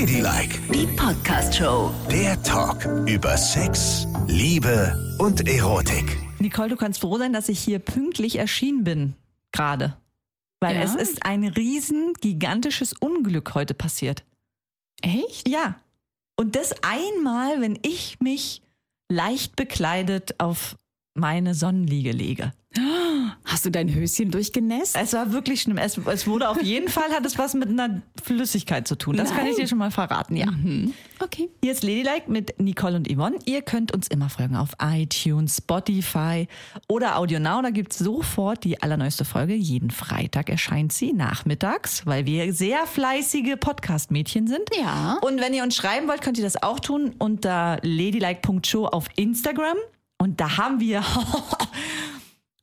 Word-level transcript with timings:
Ladylike, 0.00 0.60
Die 0.74 0.86
Podcast-Show. 0.94 1.90
der 2.10 2.40
Talk 2.42 2.84
über 3.08 3.34
Sex, 3.38 4.06
Liebe 4.26 4.94
und 5.18 5.48
Erotik. 5.48 6.18
Nicole, 6.38 6.68
du 6.68 6.76
kannst 6.76 7.00
froh 7.00 7.16
sein, 7.16 7.32
dass 7.32 7.48
ich 7.48 7.58
hier 7.60 7.78
pünktlich 7.78 8.36
erschienen 8.36 8.84
bin. 8.84 9.14
Gerade. 9.52 9.96
Weil 10.60 10.76
Ja? 10.76 10.82
es 10.82 10.94
ist 10.96 11.24
ein 11.24 11.44
riesen, 11.44 12.12
gigantisches 12.20 12.92
Unglück 12.92 13.54
heute 13.54 13.72
passiert. 13.72 14.22
Echt? 15.00 15.48
Ja. 15.48 15.80
Und 16.38 16.56
das 16.56 16.74
einmal, 16.82 17.62
wenn 17.62 17.78
ich 17.80 18.20
mich 18.20 18.60
leicht 19.10 19.56
bekleidet 19.56 20.34
auf 20.38 20.76
meine 21.14 21.54
Sonnenliege 21.54 22.12
lege. 22.12 22.52
Hast 23.44 23.64
du 23.64 23.70
dein 23.70 23.92
Höschen 23.92 24.30
durchgenässt? 24.30 24.96
Es 24.96 25.12
war 25.12 25.32
wirklich 25.32 25.62
schlimm. 25.62 25.78
Es, 25.78 25.98
es 25.98 26.26
wurde 26.26 26.48
auf 26.48 26.62
jeden 26.62 26.88
Fall, 26.88 27.10
hat 27.10 27.24
es 27.26 27.38
was 27.38 27.54
mit 27.54 27.68
einer 27.68 28.02
Flüssigkeit 28.22 28.86
zu 28.86 28.96
tun. 28.96 29.16
Das 29.16 29.30
kann 29.30 29.46
ich 29.46 29.52
Nein. 29.52 29.62
dir 29.62 29.68
schon 29.68 29.78
mal 29.78 29.90
verraten, 29.90 30.36
ja. 30.36 30.46
Okay. 31.20 31.48
Hier 31.62 31.72
ist 31.72 31.82
Ladylike 31.82 32.30
mit 32.30 32.60
Nicole 32.60 32.96
und 32.96 33.08
Yvonne. 33.10 33.38
Ihr 33.44 33.62
könnt 33.62 33.92
uns 33.92 34.08
immer 34.08 34.28
folgen 34.28 34.56
auf 34.56 34.70
iTunes, 34.82 35.56
Spotify 35.58 36.46
oder 36.88 37.16
AudioNow. 37.16 37.62
Da 37.62 37.70
gibt's 37.70 37.98
sofort 37.98 38.64
die 38.64 38.82
allerneueste 38.82 39.24
Folge. 39.24 39.54
Jeden 39.54 39.90
Freitag 39.90 40.50
erscheint 40.50 40.92
sie 40.92 41.12
nachmittags, 41.12 42.04
weil 42.06 42.26
wir 42.26 42.52
sehr 42.52 42.86
fleißige 42.86 43.56
Podcast-Mädchen 43.58 44.46
sind. 44.46 44.68
Ja. 44.78 45.18
Und 45.22 45.40
wenn 45.40 45.54
ihr 45.54 45.62
uns 45.62 45.76
schreiben 45.76 46.08
wollt, 46.08 46.20
könnt 46.20 46.38
ihr 46.38 46.44
das 46.44 46.62
auch 46.62 46.80
tun 46.80 47.14
unter 47.18 47.78
ladylike.show 47.82 48.86
auf 48.86 49.08
Instagram. 49.16 49.76
Und 50.18 50.40
da 50.40 50.56
haben 50.56 50.80
wir 50.80 51.02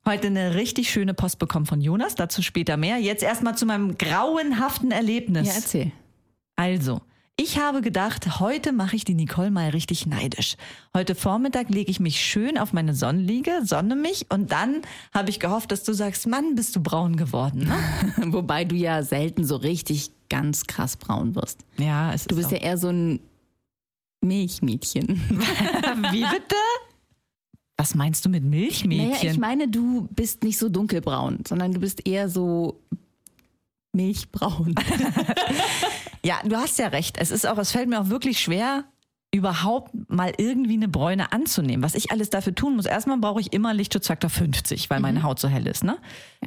heute 0.06 0.28
eine 0.28 0.56
richtig 0.56 0.90
schöne 0.90 1.14
Post 1.14 1.40
bekommen 1.40 1.66
von 1.66 1.82
Jonas. 1.82 2.16
Dazu 2.16 2.42
später 2.42 2.78
mehr. 2.78 2.98
Jetzt 2.98 3.24
erstmal 3.24 3.58
zu 3.58 3.66
meinem 3.66 3.98
grauenhaften 3.98 4.92
Erlebnis. 4.92 5.48
Ja, 5.48 5.54
erzähl. 5.56 5.92
Also, 6.56 7.02
ich 7.36 7.58
habe 7.58 7.82
gedacht, 7.82 8.40
heute 8.40 8.72
mache 8.72 8.96
ich 8.96 9.06
die 9.06 9.16
Nicole 9.16 9.50
mal 9.50 9.70
richtig 9.70 10.06
neidisch. 10.06 10.56
Heute 10.96 11.16
Vormittag 11.16 11.70
lege 11.70 11.90
ich 11.90 12.00
mich 12.00 12.20
schön 12.20 12.60
auf 12.60 12.74
meine 12.74 12.94
Sonnenliege, 12.94 13.62
sonne 13.64 13.96
mich 13.96 14.28
und 14.30 14.52
dann 14.52 14.82
habe 15.12 15.32
ich 15.32 15.40
gehofft, 15.40 15.72
dass 15.72 15.84
du 15.84 15.94
sagst, 15.94 16.28
Mann, 16.28 16.54
bist 16.54 16.76
du 16.76 16.84
braun 16.84 17.16
geworden. 17.18 17.68
Ne? 17.68 18.32
Wobei 18.34 18.66
du 18.66 18.76
ja 18.76 19.02
selten 19.02 19.46
so 19.46 19.56
richtig 19.56 20.12
ganz 20.30 20.68
krass 20.68 20.96
braun 20.96 21.34
wirst. 21.34 21.66
Ja, 21.78 22.14
es 22.14 22.26
Du 22.26 22.36
bist 22.36 22.52
ja 22.52 22.58
eher 22.60 22.78
so 22.78 22.90
ein 22.90 23.20
Milchmädchen. 24.22 25.08
Wie 26.12 26.22
bitte? 26.24 26.56
Was 27.84 27.96
meinst 27.96 28.24
du 28.24 28.30
mit 28.30 28.46
Milchmädchen? 28.46 29.10
Naja, 29.12 29.32
ich 29.32 29.38
meine, 29.38 29.68
du 29.68 30.08
bist 30.12 30.42
nicht 30.42 30.58
so 30.58 30.70
dunkelbraun, 30.70 31.40
sondern 31.46 31.74
du 31.74 31.82
bist 31.82 32.08
eher 32.08 32.30
so 32.30 32.80
milchbraun. 33.92 34.74
Ja, 36.26 36.40
du 36.46 36.56
hast 36.56 36.80
ja 36.80 36.88
recht. 36.88 37.18
Es 37.18 37.32
ist 37.32 37.46
auch, 37.46 37.58
es 37.58 37.74
fällt 37.74 37.90
mir 37.90 38.00
auch 38.00 38.08
wirklich 38.08 38.40
schwer, 38.40 38.86
überhaupt 39.34 39.92
mal 40.10 40.32
irgendwie 40.38 40.74
eine 40.74 40.88
Bräune 40.88 41.32
anzunehmen. 41.32 41.82
Was 41.84 41.96
ich 41.96 42.12
alles 42.12 42.30
dafür 42.30 42.54
tun 42.54 42.76
muss. 42.76 42.86
Erstmal 42.86 43.18
brauche 43.18 43.42
ich 43.42 43.52
immer 43.52 43.74
Lichtschutzfaktor 43.74 44.30
50, 44.30 44.92
weil 44.92 45.00
meine 45.00 45.24
Haut 45.24 45.40
so 45.40 45.48
hell 45.48 45.66
ist. 45.66 45.84
Ne? 45.84 45.98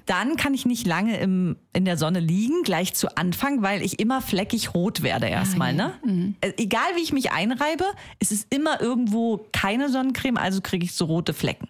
Dann 0.06 0.36
kann 0.36 0.54
ich 0.54 0.66
nicht 0.66 0.86
lange 0.86 1.18
im, 1.18 1.56
in 1.72 1.84
der 1.84 1.96
Sonne 1.96 2.20
liegen, 2.20 2.62
gleich 2.62 2.94
zu 2.94 3.16
Anfang, 3.16 3.62
weil 3.62 3.82
ich 3.82 3.98
immer 3.98 4.22
fleckig 4.22 4.72
rot 4.72 5.02
werde 5.02 5.26
erstmal. 5.26 5.74
ja. 5.76 5.92
Ne? 6.04 6.34
Äh, 6.40 6.52
Egal 6.58 6.86
wie 6.94 7.02
ich 7.02 7.12
mich 7.12 7.32
einreibe, 7.32 7.84
es 8.20 8.30
ist 8.30 8.54
immer 8.54 8.80
irgendwo 8.80 9.44
keine 9.52 9.88
Sonnencreme, 9.88 10.36
also 10.36 10.60
kriege 10.60 10.84
ich 10.84 10.94
so 10.94 11.06
rote 11.06 11.34
Flecken. 11.34 11.68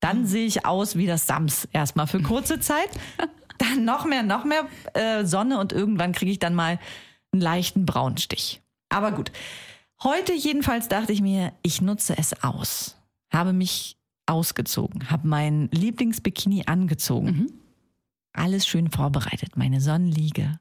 Dann 0.00 0.26
sehe 0.26 0.46
ich 0.46 0.66
aus 0.66 0.94
wie 0.96 1.06
das 1.06 1.26
Sams 1.26 1.68
erstmal 1.72 2.06
für 2.06 2.20
kurze 2.20 2.60
Zeit. 2.60 2.90
Dann 3.56 3.86
noch 3.86 4.04
mehr, 4.04 4.22
noch 4.22 4.44
mehr 4.44 4.66
äh, 4.92 5.24
Sonne 5.24 5.58
und 5.58 5.72
irgendwann 5.72 6.12
kriege 6.12 6.32
ich 6.32 6.38
dann 6.38 6.54
mal 6.54 6.78
einen 7.32 7.40
leichten 7.40 7.86
Braunstich. 7.86 8.60
Aber 8.90 9.12
gut. 9.12 9.30
Heute 10.02 10.32
jedenfalls 10.32 10.88
dachte 10.88 11.12
ich 11.12 11.20
mir, 11.20 11.52
ich 11.62 11.82
nutze 11.82 12.16
es 12.16 12.42
aus. 12.42 12.96
Habe 13.32 13.52
mich 13.52 13.96
ausgezogen, 14.26 15.10
habe 15.10 15.26
mein 15.28 15.68
Lieblingsbikini 15.72 16.64
angezogen. 16.66 17.52
Alles 18.32 18.66
schön 18.66 18.90
vorbereitet. 18.90 19.56
Meine 19.56 19.80
Sonnenliege, 19.80 20.58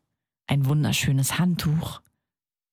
ein 0.48 0.66
wunderschönes 0.66 1.40
Handtuch, 1.40 2.02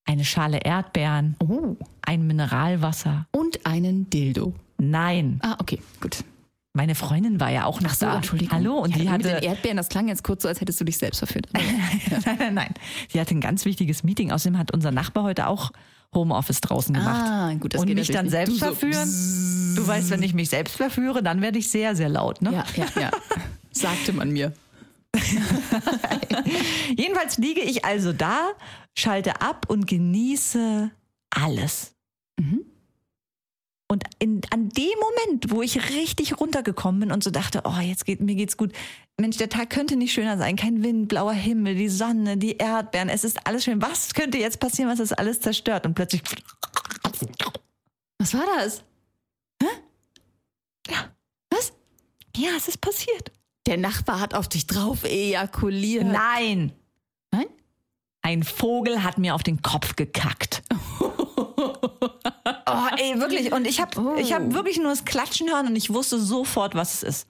eine 0.07 0.25
Schale 0.25 0.59
Erdbeeren, 0.59 1.37
Oh. 1.39 1.77
ein 2.03 2.27
Mineralwasser. 2.27 3.27
Und 3.31 3.65
einen 3.67 4.09
Dildo. 4.11 4.55
Nein, 4.79 5.39
Ah, 5.43 5.57
okay, 5.61 5.81
gut. 6.01 6.25
meine 6.73 6.95
Freundin 6.95 7.39
war 7.41 7.51
ja 7.51 7.65
auch 7.67 7.81
noch 7.81 7.95
da. 7.97 8.21
Hallo, 8.51 8.79
und 8.79 8.91
ja, 8.91 8.97
die 8.97 9.03
mit 9.05 9.13
hatte 9.13 9.29
den 9.29 9.43
Erdbeeren, 9.43 9.77
das 9.77 9.89
klang 9.89 10.09
jetzt 10.09 10.25
kurz 10.25 10.43
so, 10.43 10.49
als 10.49 10.61
hättest 10.61 10.81
du 10.81 10.85
dich 10.85 10.99
selbst 10.99 11.19
verführt. 11.19 11.49
nein, 11.53 12.37
nein, 12.39 12.55
nein. 12.55 12.75
Sie 13.09 13.21
hatte 13.21 13.35
ein 13.35 13.41
ganz 13.41 13.65
wichtiges 13.65 14.03
Meeting. 14.03 14.33
Außerdem 14.33 14.59
hat 14.59 14.73
unser 14.73 14.91
Nachbar 14.91 15.25
heute 15.25 15.47
auch 15.47 15.71
Homeoffice 16.17 16.61
draußen 16.61 16.95
gemacht. 16.95 17.25
Ah, 17.25 17.55
gut, 17.55 17.75
das 17.75 17.83
Und 17.83 17.87
geht 17.87 17.97
mich 17.97 18.09
dann 18.11 18.29
selbst. 18.29 18.55
Du 18.55 18.59
so 18.59 18.65
verführen. 18.75 19.09
Du 19.77 19.87
weißt, 19.87 20.11
wenn 20.11 20.23
ich 20.23 20.35
mich 20.35 20.49
selbst 20.49 20.77
verführe, 20.77 21.23
dann 21.23 21.41
werde 21.43 21.59
ich 21.59 21.71
sehr, 21.71 21.95
sehr 21.95 22.09
laut. 22.09 22.43
Ne? 22.43 22.53
Ja, 22.53 22.65
ja, 22.75 23.01
ja. 23.01 23.11
Sagte 23.71 24.13
man 24.13 24.31
mir. 24.33 24.53
Jedenfalls 26.97 27.39
liege 27.39 27.61
ich 27.61 27.85
also 27.85 28.13
da, 28.13 28.51
schalte 28.97 29.41
ab 29.41 29.67
und 29.69 29.87
genieße 29.87 30.91
alles. 31.31 31.93
Mhm. 32.39 32.66
Und 33.97 34.05
in, 34.19 34.43
an 34.51 34.69
dem 34.69 34.99
Moment, 35.01 35.51
wo 35.51 35.63
ich 35.63 35.89
richtig 35.91 36.39
runtergekommen 36.39 37.01
bin 37.01 37.13
und 37.13 37.25
so 37.25 37.31
dachte, 37.31 37.63
oh, 37.65 37.79
jetzt 37.81 38.05
geht 38.05 38.21
mir 38.21 38.35
geht's 38.35 38.59
gut. 38.59 38.73
Mensch, 39.19 39.39
der 39.39 39.49
Tag 39.49 39.71
könnte 39.71 39.97
nicht 39.97 40.13
schöner 40.13 40.37
sein. 40.37 40.57
Kein 40.57 40.83
Wind, 40.83 41.09
blauer 41.09 41.33
Himmel, 41.33 41.77
die 41.77 41.89
Sonne, 41.89 42.37
die 42.37 42.59
Erdbeeren. 42.59 43.09
Es 43.09 43.25
ist 43.25 43.47
alles 43.47 43.65
schön. 43.65 43.81
Was 43.81 44.13
könnte 44.13 44.37
jetzt 44.37 44.61
passieren, 44.61 44.91
was 44.91 44.99
das 44.99 45.15
alles 45.15 45.41
zerstört? 45.41 45.87
Und 45.87 45.95
plötzlich, 45.95 46.21
Was 48.19 48.35
war 48.35 48.45
das? 48.59 48.85
ja, 50.91 51.09
Was? 51.49 51.73
ja, 52.37 52.51
es 52.55 52.69
ist 52.69 52.83
passiert. 52.83 53.33
Der 53.67 53.79
Nachbar 53.79 54.21
hat 54.21 54.35
auf 54.35 54.47
dich 54.47 54.67
drauf 54.67 55.05
ejakuliert. 55.05 56.05
Nein, 56.05 56.73
Nein? 57.33 57.47
ein 58.21 58.43
Vogel 58.43 59.03
hat 59.03 59.17
mir 59.17 59.35
auf 59.35 59.43
den 59.43 59.63
Kopf 59.63 59.97
gekackt. 59.97 60.63
Oh, 62.69 62.87
ey, 62.99 63.21
wirklich. 63.21 63.53
Und 63.53 63.67
ich 63.67 63.81
habe 63.81 64.01
Oh. 64.01 64.17
ich 64.19 64.33
hab 64.33 64.53
wirklich 64.53 64.79
nur 64.79 64.89
das 64.91 65.05
Klatschen 65.05 65.49
hören 65.49 65.69
und 65.69 65.77
ich 65.77 65.93
wusste 65.93 66.19
sofort, 66.19 66.75
was 66.75 66.95
es 66.95 67.03
ist. 67.03 67.29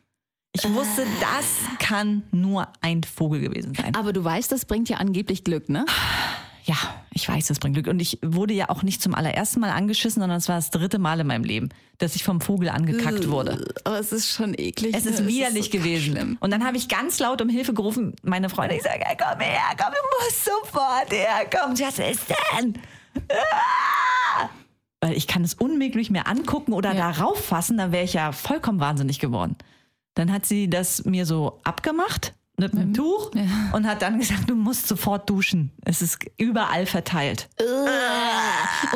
Ich 0.53 0.65
wusste, 0.73 1.05
das 1.21 1.79
kann 1.79 2.23
nur 2.31 2.69
ein 2.81 3.03
Vogel 3.05 3.41
gewesen 3.41 3.75
sein. 3.75 3.95
Aber 3.95 4.15
du 4.15 4.25
weißt, 4.25 4.51
das 4.51 4.65
bringt 4.65 4.89
ja 4.89 4.97
angeblich 4.97 5.45
Glück, 5.45 5.69
ne? 5.69 5.85
Ja, 6.65 6.77
ich 7.13 7.29
weiß, 7.29 7.47
das 7.49 7.59
bringt 7.59 7.75
Glück. 7.75 7.87
Und 7.89 8.01
ich 8.01 8.19
wurde 8.23 8.55
ja 8.55 8.71
auch 8.71 8.83
nicht 8.83 9.03
zum 9.03 9.15
allerersten 9.15 9.61
Mal 9.61 9.71
angeschissen, 9.71 10.21
sondern 10.21 10.39
es 10.39 10.49
war 10.49 10.57
das 10.57 10.71
dritte 10.71 10.99
Mal 10.99 11.21
in 11.21 11.27
meinem 11.27 11.45
Leben, 11.45 11.69
dass 11.99 12.17
ich 12.17 12.25
vom 12.25 12.41
Vogel 12.41 12.71
angekackt 12.71 13.29
wurde. 13.29 13.75
Aber 13.85 14.01
es 14.01 14.13
ist 14.13 14.31
schon 14.33 14.55
eklig. 14.57 14.95
Es 14.97 15.05
ne? 15.05 15.11
ist 15.11 15.27
widerlich 15.27 15.67
so 15.67 15.71
gewesen. 15.73 16.39
Und 16.41 16.51
dann 16.51 16.65
habe 16.65 16.79
ich 16.79 16.89
ganz 16.89 17.19
laut 17.19 17.43
um 17.43 17.51
Hilfe 17.51 17.75
gerufen, 17.75 18.17
meine 18.23 18.49
Freundin. 18.49 18.79
Ich 18.79 18.83
sage, 18.85 19.05
komm 19.19 19.41
her, 19.41 19.61
komm, 19.77 19.93
du 19.93 20.25
musst 20.25 20.45
sofort 20.45 21.13
herkommen. 21.13 21.79
Was 21.79 21.99
ist 21.99 22.25
denn? 22.59 22.79
Ah! 23.31 24.49
Weil 25.01 25.13
ich 25.17 25.27
kann 25.27 25.45
es 25.45 25.55
unmöglich 25.55 26.11
mehr 26.11 26.27
angucken 26.27 26.73
oder 26.73 26.95
Ja. 26.95 27.13
darauf 27.13 27.45
fassen, 27.45 27.77
dann 27.79 27.93
wäre 27.93 28.05
ich 28.05 28.15
ja 28.15 28.33
vollkommen 28.33 28.81
wahnsinnig 28.81 29.19
geworden. 29.19 29.57
Dann 30.15 30.33
hat 30.33 30.47
sie 30.47 30.69
das 30.71 31.05
mir 31.05 31.27
so 31.27 31.61
abgemacht 31.65 32.33
mit 32.59 32.73
einem 32.73 32.95
Tuch 32.95 33.31
und 33.73 33.87
hat 33.87 34.01
dann 34.01 34.19
gesagt, 34.19 34.49
du 34.49 34.55
musst 34.55 34.89
sofort 34.89 35.29
duschen. 35.29 35.73
Es 35.85 36.01
ist 36.01 36.25
überall 36.39 36.87
verteilt. 36.87 37.51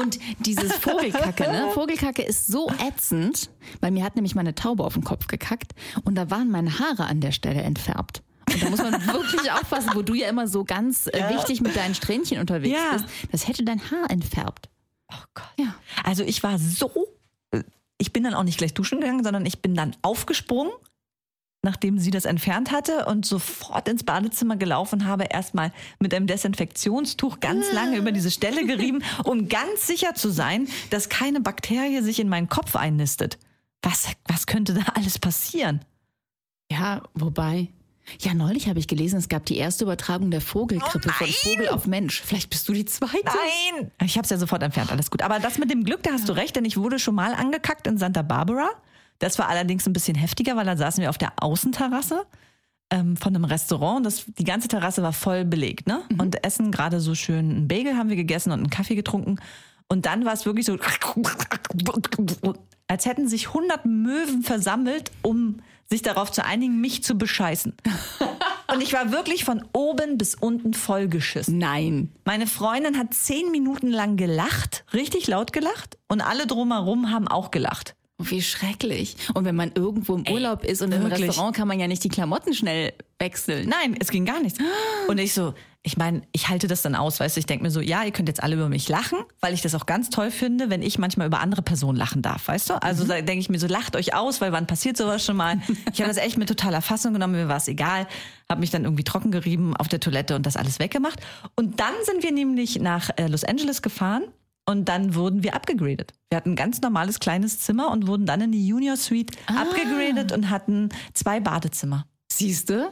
Und 0.00 0.19
dieses 0.39 0.72
Vogelkacke, 0.81 1.43
ne? 1.43 1.69
Vogelkacke 1.75 2.22
ist 2.22 2.47
so 2.47 2.71
ätzend, 2.89 3.50
weil 3.81 3.91
mir 3.91 4.03
hat 4.03 4.16
nämlich 4.16 4.34
meine 4.34 4.55
Taube 4.55 4.84
auf 4.84 4.94
den 4.94 5.05
Kopf 5.05 5.27
gekackt 5.27 5.72
und 6.05 6.15
da 6.15 6.31
waren 6.31 6.50
meine 6.50 6.78
Haare 6.78 7.05
an 7.05 7.21
der 7.21 7.33
Stelle 7.33 7.60
entfärbt. 7.60 8.22
Und 8.50 8.62
da 8.62 8.71
muss 8.71 8.78
man 8.81 8.93
wirklich 9.06 9.53
aufpassen, 9.53 9.91
wo 9.94 10.00
du 10.00 10.15
ja 10.15 10.28
immer 10.28 10.49
so 10.49 10.65
ganz 10.65 11.06
äh, 11.09 11.34
wichtig 11.34 11.60
mit 11.60 11.77
deinen 11.77 11.94
Strähnchen 11.94 12.39
unterwegs 12.41 12.75
Ja. 12.78 12.93
bist. 12.94 13.05
Das 13.31 13.47
hätte 13.47 13.63
dein 13.65 13.80
Haar 13.91 14.10
entfärbt. 14.10 14.71
Oh 15.10 15.24
Gott. 15.34 15.53
Ja. 15.59 15.74
Also 16.04 16.22
ich 16.22 16.42
war 16.42 16.59
so, 16.59 16.91
äh, 17.51 17.62
ich 17.98 18.12
bin 18.12 18.24
dann 18.24 18.34
auch 18.34 18.45
nicht 18.45 18.59
gleich 18.59 18.74
duschen 18.74 19.01
gegangen, 19.01 19.24
sondern 19.24 19.47
ich 19.47 19.60
bin 19.60 19.74
dann 19.74 19.97
aufgesprungen, 20.03 20.72
nachdem 21.62 21.98
sie 21.98 22.10
das 22.10 22.24
entfernt 22.24 22.71
hatte 22.71 23.07
und 23.07 23.27
sofort 23.27 23.89
ins 23.89 24.04
Badezimmer 24.04 24.57
gelaufen 24.57 25.07
habe 25.07 25.24
erstmal 25.24 25.72
mit 25.98 26.15
einem 26.15 26.27
Desinfektionstuch 26.27 27.41
ganz 27.41 27.72
lange 27.72 27.97
über 27.97 28.12
diese 28.12 28.30
Stelle 28.30 28.65
gerieben, 28.66 29.03
um 29.24 29.48
ganz 29.48 29.86
sicher 29.86 30.15
zu 30.15 30.30
sein, 30.30 30.68
dass 30.91 31.09
keine 31.09 31.41
Bakterie 31.41 32.03
sich 32.03 32.21
in 32.21 32.28
meinen 32.28 32.48
Kopf 32.48 32.77
einnistet. 32.77 33.39
Was, 33.83 34.09
was 34.27 34.47
könnte 34.47 34.74
da 34.74 34.83
alles 34.95 35.18
passieren? 35.18 35.84
Ja, 36.71 37.03
wobei. 37.15 37.68
Ja, 38.20 38.34
neulich 38.34 38.68
habe 38.68 38.78
ich 38.78 38.88
gelesen, 38.88 39.18
es 39.18 39.28
gab 39.28 39.44
die 39.47 39.56
erste 39.56 39.84
Übertragung 39.84 40.30
der 40.30 40.41
Vogelgrippe 40.41 41.08
Oh 41.10 41.12
von! 41.12 41.28
Vogel 41.28 41.68
auf 41.68 41.86
Mensch. 41.86 42.20
Vielleicht 42.22 42.50
bist 42.50 42.68
du 42.68 42.72
die 42.72 42.84
zweite. 42.84 43.24
Nein! 43.24 43.91
Ich 44.04 44.16
habe 44.16 44.24
es 44.24 44.30
ja 44.30 44.36
sofort 44.36 44.62
entfernt, 44.62 44.91
alles 44.91 45.10
gut. 45.10 45.22
Aber 45.22 45.38
das 45.38 45.58
mit 45.58 45.70
dem 45.70 45.84
Glück, 45.84 46.02
da 46.02 46.12
hast 46.12 46.28
du 46.28 46.32
recht, 46.32 46.56
denn 46.56 46.64
ich 46.64 46.76
wurde 46.76 46.98
schon 46.98 47.14
mal 47.14 47.34
angekackt 47.34 47.86
in 47.86 47.98
Santa 47.98 48.22
Barbara. 48.22 48.68
Das 49.20 49.38
war 49.38 49.48
allerdings 49.48 49.86
ein 49.86 49.92
bisschen 49.92 50.16
heftiger, 50.16 50.56
weil 50.56 50.64
da 50.66 50.76
saßen 50.76 51.02
wir 51.02 51.10
auf 51.10 51.18
der 51.18 51.32
Außenterrasse. 51.36 52.24
ähm, 52.92 53.16
von 53.16 53.34
einem 53.36 53.44
Restaurant. 53.44 54.04
Das, 54.04 54.24
die 54.26 54.44
ganze 54.44 54.66
Terrasse 54.66 55.02
war 55.02 55.12
voll 55.12 55.44
belegt, 55.44 55.86
ne? 55.86 56.02
Und 56.18 56.44
essen 56.44 56.72
gerade 56.72 56.98
so 57.00 57.14
schön 57.14 57.48
einen 57.50 57.68
Bagel 57.68 57.97
haben 57.97 58.08
wir 58.08 58.16
gegessen 58.16 58.50
und 58.50 58.58
einen 58.58 58.70
Kaffee 58.70 58.97
getrunken. 58.97 59.38
Und 59.86 60.06
dann 60.06 60.24
war 60.24 60.32
es 60.32 60.44
wirklich 60.47 60.66
so, 60.66 60.76
als 62.88 63.06
hätten 63.06 63.28
sich 63.28 63.48
100 63.48 63.86
Möwen 63.86 64.42
versammelt, 64.42 65.12
um 65.22 65.58
sich 65.91 66.03
darauf 66.03 66.31
zu 66.31 66.45
einigen, 66.45 66.81
mich 66.81 67.03
zu 67.03 67.19
bescheißen. 67.19 67.75
Und 68.72 68.81
ich 68.81 68.92
war 68.92 69.10
wirklich 69.10 69.45
von 69.45 69.65
oben 69.72 70.16
bis 70.16 70.37
unten 70.37 70.75
vollgeschissen. 70.75 71.59
Nein. 71.59 72.13
Meine 72.25 72.47
Freundin 72.47 72.97
hat 72.97 73.13
zehn 73.13 73.51
Minuten 73.51 73.89
lang 73.89 74.16
gelacht, 74.16 74.84
richtig 74.95 75.27
laut 75.27 75.53
gelacht, 75.53 75.98
und 76.07 76.21
alle 76.21 76.47
drumherum 76.47 77.10
haben 77.10 77.27
auch 77.27 77.51
gelacht. 77.51 77.97
Wie 78.19 78.42
schrecklich. 78.42 79.16
Und 79.34 79.45
wenn 79.45 79.57
man 79.57 79.72
irgendwo 79.75 80.15
im 80.15 80.28
Urlaub 80.28 80.65
ist 80.65 80.83
und 80.83 80.92
im 80.92 81.03
wirklich. 81.03 81.28
Restaurant 81.28 81.57
kann 81.57 81.66
man 81.66 81.81
ja 81.81 81.89
nicht 81.89 82.04
die 82.04 82.09
Klamotten 82.09 82.54
schnell 82.54 82.93
wechseln. 83.19 83.69
Nein, 83.69 83.97
es 83.98 84.10
ging 84.10 84.25
gar 84.25 84.41
nichts. 84.41 84.59
Und 85.09 85.19
ich 85.19 85.33
so, 85.33 85.54
ich 85.82 85.97
meine, 85.97 86.22
ich 86.32 86.48
halte 86.48 86.68
das 86.68 86.82
dann 86.82 86.94
aus, 86.94 87.21
weißt 87.21 87.36
du, 87.36 87.38
ich 87.38 87.47
denke 87.47 87.62
mir 87.62 87.71
so, 87.71 87.80
ja, 87.80 88.04
ihr 88.04 88.10
könnt 88.10 88.28
jetzt 88.28 88.42
alle 88.42 88.54
über 88.54 88.68
mich 88.68 88.88
lachen, 88.88 89.18
weil 89.41 89.54
ich 89.54 89.62
das 89.62 89.74
auch 89.74 89.86
ganz 89.86 90.10
toll 90.10 90.30
finde, 90.30 90.68
wenn 90.68 90.82
ich 90.82 90.98
manchmal 90.98 91.27
über 91.27 91.41
andere 91.41 91.62
Personen 91.62 91.97
lachen 91.97 92.21
darf, 92.21 92.48
weißt 92.48 92.71
du? 92.71 92.82
Also 92.82 93.04
da 93.04 93.15
denke 93.15 93.38
ich 93.38 93.48
mir 93.48 93.59
so, 93.59 93.66
lacht 93.66 93.97
euch 93.97 94.15
aus, 94.15 94.42
weil 94.42 94.53
wann 94.53 94.66
passiert 94.66 94.98
sowas 94.98 95.24
schon 95.24 95.36
mal? 95.36 95.59
Ich 95.92 96.00
habe 96.00 96.09
das 96.09 96.18
echt 96.18 96.36
mit 96.36 96.48
totaler 96.48 96.82
Fassung 96.82 97.15
genommen, 97.15 97.32
mir 97.34 97.48
war 97.48 97.56
es 97.56 97.68
egal, 97.68 98.06
habe 98.48 98.60
mich 98.60 98.71
dann 98.71 98.84
irgendwie 98.84 99.04
trocken 99.04 99.30
gerieben 99.30 99.74
auf 99.77 99.88
der 99.88 100.00
Toilette 100.00 100.36
und 100.36 100.44
das 100.44 100.56
alles 100.56 100.78
weggemacht. 100.78 101.21
Und 101.56 101.80
dann 101.80 101.94
sind 102.04 102.22
wir 102.22 102.33
nämlich 102.33 102.78
nach 102.78 103.10
äh, 103.16 103.26
Los 103.26 103.44
Angeles 103.44 103.80
gefahren 103.80 104.24
und 104.66 104.88
dann 104.88 105.15
wurden 105.15 105.42
wir 105.42 105.54
abgegradet. 105.54 106.12
Wir 106.28 106.36
hatten 106.36 106.50
ein 106.50 106.56
ganz 106.56 106.80
normales 106.83 107.21
kleines 107.21 107.59
Zimmer 107.59 107.91
und 107.91 108.06
wurden 108.06 108.26
dann 108.26 108.42
in 108.42 108.53
die 108.53 108.66
Junior 108.66 108.97
Suite 108.97 109.30
abgegradet 109.47 110.33
und 110.33 110.50
hatten 110.50 110.91
zwei 111.15 111.41
Badezimmer. 111.41 112.06
Siehst 112.30 112.68
du? 112.71 112.91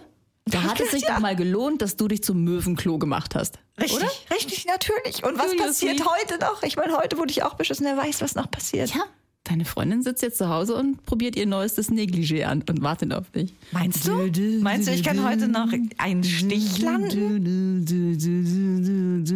Da 0.50 0.62
hat 0.62 0.80
es 0.80 0.90
sich 0.92 1.02
Ja. 1.02 1.14
doch 1.14 1.20
mal 1.20 1.36
gelohnt, 1.36 1.82
dass 1.82 1.96
du 1.96 2.08
dich 2.08 2.22
zum 2.22 2.42
Möwenklo 2.44 2.98
gemacht 2.98 3.34
hast. 3.34 3.58
Richtig, 3.80 3.98
Oder? 3.98 4.10
richtig, 4.34 4.66
natürlich. 4.66 5.24
Und 5.24 5.38
was 5.38 5.46
Junior 5.52 5.66
passiert 5.66 5.98
Suite. 5.98 6.10
heute 6.10 6.38
noch? 6.40 6.62
Ich 6.62 6.76
meine, 6.76 6.96
heute 6.96 7.16
wurde 7.18 7.30
ich 7.30 7.42
auch 7.42 7.54
beschissen. 7.54 7.86
Wer 7.86 7.96
weiß, 7.96 8.20
was 8.22 8.34
noch 8.34 8.50
passiert. 8.50 8.90
Ja. 8.94 9.02
Deine 9.44 9.64
Freundin 9.64 10.02
sitzt 10.02 10.20
jetzt 10.22 10.36
zu 10.36 10.48
Hause 10.50 10.74
und 10.74 11.06
probiert 11.06 11.34
ihr 11.36 11.46
neuestes 11.46 11.90
Negligé 11.90 12.44
an 12.44 12.62
und 12.68 12.82
wartet 12.82 13.14
auf 13.14 13.30
dich. 13.30 13.54
Meinst 13.72 14.06
du? 14.06 14.30
Meinst 14.60 14.88
du, 14.88 14.92
ich 14.92 15.02
kann 15.02 15.26
heute 15.26 15.48
noch 15.48 15.72
einen 15.96 16.22
Stich 16.24 16.78
landen? 16.82 17.86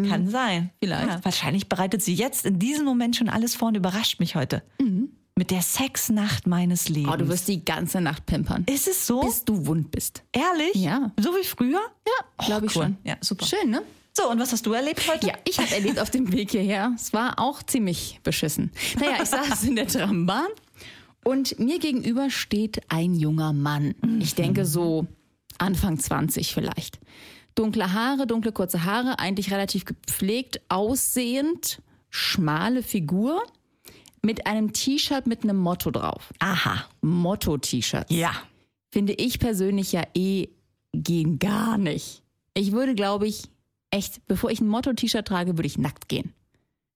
Kann 0.09 0.29
sein. 0.29 0.71
Vielleicht. 0.81 1.09
Ja, 1.09 1.21
wahrscheinlich 1.25 1.69
bereitet 1.69 2.03
sie 2.03 2.13
jetzt 2.15 2.45
in 2.45 2.59
diesem 2.59 2.85
Moment 2.85 3.17
schon 3.17 3.31
alles 3.31 3.55
vor 3.55 3.69
und 3.69 3.77
überrascht 3.77 4.21
mich 4.21 4.35
heute. 4.37 4.63
Mit 5.35 5.51
der 5.51 5.63
Sexnacht 5.63 6.47
meines 6.47 6.89
Lebens. 6.89 7.13
Oh, 7.13 7.17
du 7.17 7.29
wirst 7.29 7.49
die 7.49 7.65
ganze 7.65 8.01
Nacht 8.01 8.27
pimpern. 8.27 8.65
Ist 8.69 8.87
es 8.87 9.07
so? 9.07 9.21
Bis 9.21 9.45
du 9.45 9.67
wund 9.67 9.91
bist. 9.91 10.23
Ehrlich? 10.33 10.75
Ja. 10.75 11.11
So 11.19 11.31
wie 11.31 11.45
früher? 11.45 11.81
Ja, 12.07 12.45
glaube 12.45 12.67
ich 12.67 12.77
cool. 12.77 12.83
schon. 12.83 12.97
Ja, 13.05 13.17
super. 13.21 13.47
Schön, 13.47 13.71
ne? 13.71 13.83
So, 14.15 14.31
und 14.31 14.39
was 14.39 14.53
hast 14.53 14.67
du 14.67 14.75
erlebt 14.75 15.11
heute? 15.11 15.27
Ja, 15.27 15.35
ich 15.49 15.59
habe 15.59 15.75
erlebt 15.75 15.99
auf 15.99 16.11
dem 16.11 16.31
Weg 16.33 16.51
hierher, 16.51 16.93
es 16.95 17.15
war 17.15 17.39
auch 17.39 17.63
ziemlich 17.63 18.21
beschissen. 18.23 18.71
Naja, 19.01 19.23
ich 19.23 19.29
saß 19.31 19.65
in 19.65 19.77
der 19.77 19.89
Trambahn 19.89 20.49
und 21.25 21.59
mir 21.59 21.79
gegenüber 21.79 22.29
steht 22.29 22.83
ein 22.89 23.15
junger 23.15 23.55
Mann. 23.55 23.95
Ich 24.21 24.35
denke 24.35 24.67
so 24.67 25.07
Anfang 25.57 25.99
20 25.99 26.53
vielleicht. 26.53 27.01
Dunkle 27.55 27.95
Haare, 27.95 28.27
dunkle 28.27 28.53
kurze 28.53 28.85
Haare, 28.85 29.19
eigentlich 29.19 29.51
relativ 29.51 29.87
gepflegt 29.87 30.61
aussehend, 30.69 31.81
schmale 32.11 32.83
Figur 32.83 33.43
mit 34.23 34.47
einem 34.47 34.73
T-Shirt 34.73 35.27
mit 35.27 35.43
einem 35.43 35.57
Motto 35.57 35.91
drauf. 35.91 36.33
Aha. 36.39 36.85
Motto-T-Shirts. 37.01 38.11
Ja. 38.11 38.33
Finde 38.91 39.15
ich 39.15 39.39
persönlich 39.39 39.93
ja 39.93 40.05
eh 40.15 40.49
gehen 40.93 41.39
gar 41.39 41.79
nicht. 41.79 42.23
Ich 42.55 42.73
würde, 42.73 42.95
glaube 42.95 43.27
ich, 43.27 43.45
echt, 43.91 44.27
bevor 44.27 44.51
ich 44.51 44.61
ein 44.61 44.69
Motto-T-Shirt 44.69 45.27
trage, 45.27 45.57
würde 45.59 45.67
ich 45.67 45.79
nackt 45.79 46.09
gehen. 46.09 46.33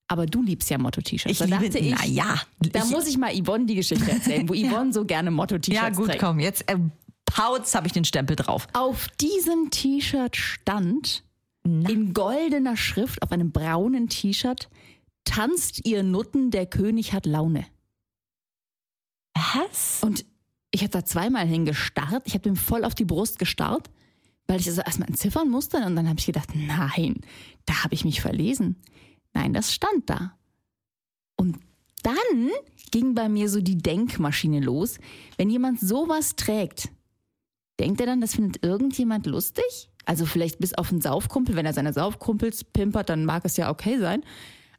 Aber 0.08 0.26
du 0.26 0.42
liebst 0.42 0.70
ja 0.70 0.78
Motto-T-Shirts. 0.78 1.32
Ich 1.32 1.38
Da 1.38 1.44
liebe, 1.46 1.70
dachte 1.70 1.78
ich, 1.78 1.94
na 1.98 2.06
ja. 2.06 2.40
da 2.60 2.84
ich, 2.84 2.90
muss 2.90 3.08
ich 3.08 3.18
mal 3.18 3.32
Yvonne 3.34 3.66
die 3.66 3.74
Geschichte 3.74 4.10
erzählen, 4.10 4.48
wo 4.48 4.54
Yvonne 4.54 4.92
so 4.92 5.04
gerne 5.04 5.30
Motto-T-Shirts 5.30 5.82
ja, 5.82 5.90
gut, 5.90 6.06
trägt. 6.06 6.20
komm, 6.20 6.38
jetzt 6.38 6.70
äh, 6.70 6.78
Pauz 7.24 7.74
habe 7.74 7.88
ich 7.88 7.92
den 7.92 8.04
Stempel 8.04 8.36
drauf. 8.36 8.68
Auf 8.72 9.08
diesem 9.20 9.70
T-Shirt 9.70 10.36
stand 10.36 11.24
in 11.64 12.14
goldener 12.14 12.76
Schrift 12.76 13.20
auf 13.22 13.32
einem 13.32 13.50
braunen 13.50 14.08
T-Shirt 14.08 14.68
tanzt 15.26 15.84
ihr 15.84 16.02
Nutten, 16.02 16.50
der 16.50 16.64
König 16.64 17.12
hat 17.12 17.26
Laune. 17.26 17.66
Was? 19.34 20.02
Und 20.02 20.24
ich 20.70 20.80
habe 20.80 20.90
da 20.90 21.04
zweimal 21.04 21.46
hingestarrt. 21.46 22.22
Ich 22.26 22.34
habe 22.34 22.48
ihm 22.48 22.56
voll 22.56 22.84
auf 22.84 22.94
die 22.94 23.04
Brust 23.04 23.38
gestarrt, 23.38 23.90
weil 24.46 24.60
ich 24.60 24.66
das 24.66 24.78
erstmal 24.78 25.08
entziffern 25.08 25.50
musste. 25.50 25.76
Und 25.78 25.96
dann 25.96 26.08
habe 26.08 26.18
ich 26.18 26.26
gedacht, 26.26 26.50
nein, 26.54 27.20
da 27.66 27.84
habe 27.84 27.94
ich 27.94 28.04
mich 28.04 28.22
verlesen. 28.22 28.76
Nein, 29.34 29.52
das 29.52 29.74
stand 29.74 30.08
da. 30.08 30.38
Und 31.36 31.58
dann 32.02 32.50
ging 32.90 33.14
bei 33.14 33.28
mir 33.28 33.50
so 33.50 33.60
die 33.60 33.78
Denkmaschine 33.78 34.60
los. 34.60 34.98
Wenn 35.36 35.50
jemand 35.50 35.80
sowas 35.80 36.36
trägt, 36.36 36.88
denkt 37.78 38.00
er 38.00 38.06
dann, 38.06 38.20
das 38.20 38.34
findet 38.34 38.64
irgendjemand 38.64 39.26
lustig? 39.26 39.90
Also 40.06 40.24
vielleicht 40.24 40.60
bis 40.60 40.72
auf 40.72 40.90
einen 40.90 41.00
Saufkumpel, 41.00 41.56
wenn 41.56 41.66
er 41.66 41.72
seine 41.72 41.92
Saufkumpels 41.92 42.64
pimpert, 42.64 43.08
dann 43.08 43.24
mag 43.24 43.44
es 43.44 43.56
ja 43.56 43.70
okay 43.70 43.98
sein. 43.98 44.22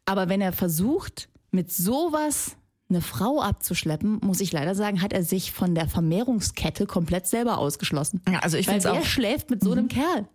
Aber 0.08 0.30
wenn 0.30 0.42
er 0.42 0.54
versucht, 0.54 1.30
mit 1.52 1.72
sowas 1.72 2.56
eine 2.90 3.02
Frau 3.02 3.42
abzuschleppen, 3.42 4.20
muss 4.24 4.40
ich 4.40 4.54
leider 4.54 4.74
sagen, 4.74 5.02
hat 5.02 5.12
er 5.12 5.22
sich 5.24 5.52
von 5.52 5.76
der 5.76 5.90
Vermehrungskette 5.90 6.86
komplett 6.88 7.28
selber 7.28 7.58
ausgeschlossen. 7.58 8.22
Ja, 8.32 8.40
also 8.40 8.58
ich 8.58 8.68
Weil 8.68 8.82
finde 8.82 8.98
es 9.00 9.04
auch. 9.04 9.06
schläft 9.06 9.50
mit 9.50 9.62
so 9.62 9.74
einem 9.74 9.90
Kerl? 9.90 10.28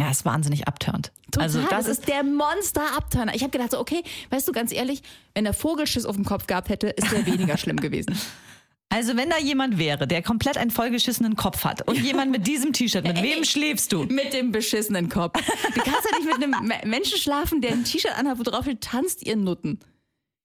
Ja, 0.00 0.10
ist 0.10 0.24
wahnsinnig 0.24 0.66
abturnt. 0.66 1.12
Total, 1.30 1.44
Also 1.44 1.60
das, 1.70 1.86
ist 1.86 2.08
der 2.08 2.24
Monster-Abturner. 2.24 3.34
Ich 3.36 3.42
habe 3.42 3.50
gedacht, 3.52 3.70
so, 3.70 3.78
okay, 3.78 4.02
weißt 4.30 4.48
du, 4.48 4.52
ganz 4.52 4.72
ehrlich, 4.72 5.02
wenn 5.34 5.46
er 5.46 5.54
Vogelschiss 5.54 6.04
auf 6.04 6.16
dem 6.16 6.24
Kopf 6.24 6.46
gehabt 6.48 6.70
hätte, 6.70 6.88
ist 6.88 7.12
der 7.12 7.24
weniger 7.26 7.56
schlimm 7.56 7.76
gewesen. 7.76 8.18
Also 8.94 9.16
wenn 9.16 9.30
da 9.30 9.38
jemand 9.38 9.78
wäre, 9.78 10.06
der 10.06 10.22
komplett 10.22 10.58
einen 10.58 10.70
vollgeschissenen 10.70 11.34
Kopf 11.34 11.64
hat 11.64 11.88
und 11.88 11.98
jemand 11.98 12.30
mit 12.30 12.46
diesem 12.46 12.72
T-Shirt, 12.74 13.04
mit 13.04 13.22
wem 13.22 13.42
schläfst 13.44 13.90
du? 13.92 14.04
Mit 14.04 14.34
dem 14.34 14.52
beschissenen 14.52 15.08
Kopf. 15.08 15.40
Du 15.74 15.80
kannst 15.80 16.06
ja 16.10 16.18
nicht 16.18 16.26
mit 16.26 16.34
einem 16.34 16.68
Me- 16.68 16.80
Menschen 16.84 17.16
schlafen, 17.18 17.62
der 17.62 17.72
ein 17.72 17.84
T-Shirt 17.84 18.18
anhat, 18.18 18.38
wo 18.38 18.42
drauf 18.42 18.64
steht, 18.64 18.82
tanzt 18.82 19.26
ihr 19.26 19.36
Nutten. 19.36 19.80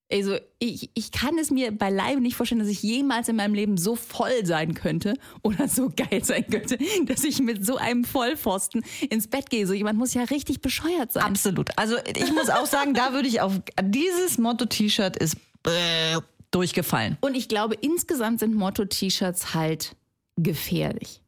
Also 0.10 0.38
ich, 0.60 0.90
ich 0.94 1.12
kann 1.12 1.38
es 1.38 1.52
mir 1.52 1.74
beileibe 1.74 2.22
nicht 2.22 2.38
vorstellen, 2.38 2.60
dass 2.60 2.70
ich 2.70 2.82
jemals 2.82 3.28
in 3.28 3.36
meinem 3.36 3.54
Leben 3.54 3.78
so 3.78 3.98
voll 3.98 4.46
sein 4.46 4.74
könnte 4.74 5.16
oder 5.44 5.68
so 5.68 5.92
geil 5.94 6.24
sein 6.24 6.46
könnte, 6.50 6.78
dass 7.04 7.26
ich 7.26 7.40
mit 7.42 7.66
so 7.66 7.76
einem 7.76 8.06
Vollpfosten 8.06 8.86
ins 9.10 9.28
Bett 9.28 9.50
gehe. 9.50 9.68
So 9.68 9.74
jemand 9.74 10.00
muss 10.00 10.14
ja 10.14 10.24
richtig 10.24 10.62
bescheuert 10.62 11.12
sein. 11.12 11.24
Absolut. 11.24 11.78
Also 11.78 11.98
ich 12.16 12.32
muss 12.32 12.50
auch 12.50 12.68
sagen, 12.68 12.94
da 12.94 13.12
würde 13.12 13.28
ich 13.28 13.42
auf 13.42 13.60
dieses 13.84 14.38
Motto-T-Shirt 14.38 15.18
ist 15.18 15.36
äh, 15.66 16.18
durchgefallen. 16.52 17.18
Und 17.22 17.36
ich 17.36 17.48
glaube, 17.48 17.76
insgesamt 17.76 18.40
sind 18.40 18.56
Motto-T-Shirts 18.56 19.54
halt 19.54 19.96
gefährlich. 20.38 21.22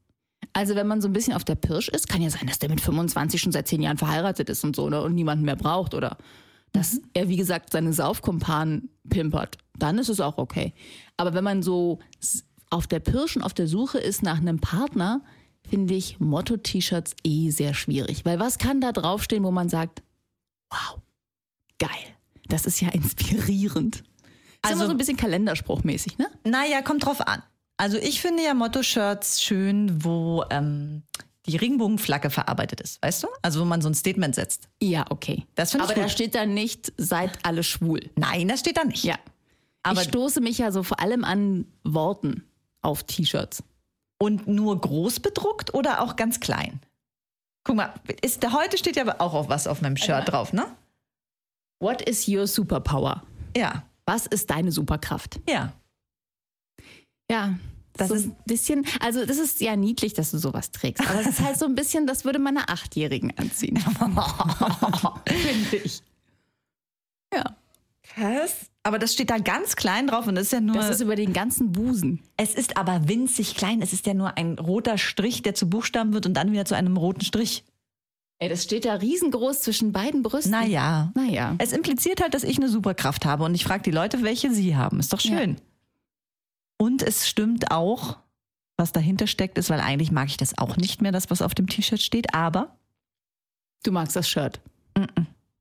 Also 0.53 0.75
wenn 0.75 0.87
man 0.87 1.01
so 1.01 1.07
ein 1.07 1.13
bisschen 1.13 1.33
auf 1.33 1.43
der 1.43 1.55
Pirsch 1.55 1.89
ist, 1.89 2.09
kann 2.09 2.21
ja 2.21 2.29
sein, 2.29 2.47
dass 2.47 2.59
der 2.59 2.69
mit 2.69 2.81
25 2.81 3.39
schon 3.39 3.51
seit 3.51 3.67
10 3.67 3.81
Jahren 3.81 3.97
verheiratet 3.97 4.49
ist 4.49 4.63
und 4.63 4.75
so 4.75 4.89
ne, 4.89 5.01
und 5.01 5.13
niemanden 5.13 5.45
mehr 5.45 5.55
braucht 5.55 5.93
oder 5.93 6.17
dass 6.71 7.01
er, 7.13 7.29
wie 7.29 7.35
gesagt, 7.35 7.71
seine 7.71 7.93
Saufkumpanen 7.93 8.89
pimpert. 9.09 9.57
Dann 9.77 9.97
ist 9.97 10.09
es 10.09 10.19
auch 10.19 10.37
okay. 10.37 10.73
Aber 11.17 11.33
wenn 11.33 11.43
man 11.43 11.63
so 11.63 11.99
auf 12.69 12.87
der 12.87 12.99
Pirsch 12.99 13.35
und 13.35 13.43
auf 13.43 13.53
der 13.53 13.67
Suche 13.67 13.97
ist 13.97 14.21
nach 14.21 14.37
einem 14.37 14.59
Partner, 14.59 15.21
finde 15.67 15.95
ich 15.95 16.19
Motto-T-Shirts 16.19 17.15
eh 17.23 17.49
sehr 17.49 17.73
schwierig. 17.73 18.25
Weil 18.25 18.39
was 18.39 18.57
kann 18.57 18.81
da 18.81 18.91
draufstehen, 18.91 19.43
wo 19.43 19.51
man 19.51 19.69
sagt, 19.69 20.03
wow, 20.69 20.99
geil, 21.79 21.89
das 22.47 22.65
ist 22.65 22.81
ja 22.81 22.89
inspirierend. 22.89 24.03
Ist 24.63 24.71
Also- 24.71 24.79
immer 24.81 24.85
so 24.87 24.91
ein 24.91 24.97
bisschen 24.97 25.17
kalenderspruchmäßig, 25.17 26.17
ne? 26.17 26.29
Naja, 26.43 26.81
kommt 26.81 27.05
drauf 27.05 27.21
an. 27.27 27.41
Also 27.77 27.97
ich 27.97 28.19
finde 28.21 28.43
ja 28.43 28.53
Motto-Shirts 28.53 29.41
schön, 29.41 30.03
wo 30.03 30.43
ähm, 30.49 31.03
die 31.45 31.55
Regenbogenflagge 31.55 32.29
verarbeitet 32.29 32.81
ist, 32.81 33.01
weißt 33.01 33.23
du? 33.23 33.27
Also 33.41 33.61
wo 33.61 33.65
man 33.65 33.81
so 33.81 33.87
ein 33.87 33.93
Statement 33.95 34.35
setzt. 34.35 34.67
Ja, 34.81 35.05
okay. 35.09 35.45
Das 35.55 35.71
finde 35.71 35.85
ich 35.85 35.91
Aber 35.91 35.95
da 36.01 36.05
gut. 36.07 36.11
steht 36.11 36.35
da 36.35 36.45
nicht, 36.45 36.91
seid 36.97 37.39
alle 37.43 37.63
schwul. 37.63 38.09
Nein, 38.17 38.49
das 38.49 38.59
steht 38.59 38.75
da 38.77 38.83
nicht. 38.83 39.03
Ja. 39.05 39.15
Aber- 39.83 40.01
ich 40.01 40.09
stoße 40.09 40.41
mich 40.41 40.57
ja 40.57 40.71
so 40.73 40.83
vor 40.83 40.99
allem 40.99 41.23
an 41.23 41.65
Worten 41.85 42.43
auf 42.81 43.03
T-Shirts. 43.03 43.63
Und 44.21 44.49
nur 44.49 44.79
groß 44.81 45.21
bedruckt 45.21 45.73
oder 45.73 46.01
auch 46.01 46.17
ganz 46.17 46.41
klein? 46.41 46.81
Guck 47.63 47.77
mal, 47.77 47.93
ist, 48.21 48.45
heute 48.51 48.77
steht 48.77 48.97
ja 48.97 49.19
auch 49.21 49.33
auf 49.33 49.47
was 49.47 49.67
auf 49.67 49.81
meinem 49.81 49.95
Shirt 49.95 50.29
drauf, 50.29 50.51
ne? 50.51 50.65
What 51.79 52.01
is 52.01 52.27
your 52.27 52.45
superpower? 52.45 53.23
Ja, 53.55 53.83
Was 54.09 54.25
ist 54.25 54.49
deine 54.49 54.71
Superkraft? 54.71 55.39
ja. 55.47 55.71
Ja, 57.31 57.59
Das 57.93 58.07
so 58.07 58.15
ist- 58.15 58.25
ein 58.25 58.35
bisschen, 58.47 58.85
also 59.01 59.23
das 59.23 59.37
ist 59.37 59.61
ja 59.61 59.75
niedlich, 59.75 60.13
dass 60.15 60.31
du 60.31 60.39
sowas 60.39 60.71
trägst. 60.71 61.07
Aber 61.07 61.19
es 61.21 61.27
ist 61.27 61.41
halt 61.41 61.59
so 61.59 61.65
ein 61.65 61.75
bisschen, 61.75 62.07
das 62.07 62.25
würde 62.25 62.39
meine 62.39 62.69
Achtjährigen 62.69 63.37
anziehen. 63.37 63.77
Finde 65.27 65.77
ich. 65.83 66.01
Ja. 67.31 67.55
Was? 68.17 68.55
Aber 68.81 68.97
das 68.97 69.13
steht 69.13 69.29
da 69.29 69.37
ganz 69.37 69.75
klein 69.75 70.07
drauf 70.07 70.25
und 70.25 70.33
das 70.35 70.45
ist 70.45 70.53
ja 70.53 70.59
nur. 70.61 70.75
Das 70.77 70.89
ist 70.89 71.01
über 71.01 71.15
den 71.15 71.33
ganzen 71.33 71.71
Busen. 71.71 72.23
es 72.37 72.55
ist 72.55 72.77
aber 72.77 73.07
winzig 73.07 73.53
klein. 73.55 73.83
Es 73.83 73.93
ist 73.93 74.07
ja 74.07 74.15
nur 74.15 74.35
ein 74.37 74.57
roter 74.57 74.97
Strich, 74.97 75.43
der 75.43 75.53
zu 75.53 75.69
Buchstaben 75.69 76.13
wird 76.13 76.25
und 76.25 76.33
dann 76.33 76.51
wieder 76.51 76.65
zu 76.65 76.75
einem 76.75 76.97
roten 76.97 77.21
Strich. 77.21 77.63
Ey, 78.41 78.47
das 78.47 78.63
steht 78.63 78.85
da 78.85 78.93
riesengroß 78.93 79.61
zwischen 79.61 79.91
beiden 79.91 80.23
Brüsten. 80.23 80.51
Naja. 80.51 81.11
Naja. 81.13 81.55
Es 81.57 81.73
impliziert 81.73 82.21
halt, 82.21 82.33
dass 82.33 82.43
ich 82.43 82.57
eine 82.57 82.69
Superkraft 82.69 83.25
habe 83.25 83.43
und 83.43 83.53
ich 83.53 83.65
frage 83.65 83.83
die 83.83 83.91
Leute, 83.91 84.23
welche 84.23 84.51
sie 84.53 84.77
haben. 84.77 84.99
Ist 84.99 85.11
doch 85.11 85.19
schön. 85.19 85.57
Und 86.77 87.03
es 87.03 87.27
stimmt 87.27 87.71
auch, 87.71 88.17
was 88.77 88.93
dahinter 88.93 89.27
steckt, 89.27 89.57
ist, 89.57 89.69
weil 89.69 89.81
eigentlich 89.81 90.11
mag 90.11 90.29
ich 90.29 90.37
das 90.37 90.57
auch 90.57 90.77
nicht 90.77 91.01
mehr, 91.01 91.11
das, 91.11 91.29
was 91.29 91.41
auf 91.41 91.53
dem 91.53 91.67
T-Shirt 91.67 92.01
steht, 92.01 92.33
aber 92.33 92.77
Du 93.83 93.91
magst 93.91 94.15
das 94.15 94.29
Shirt. 94.29 94.59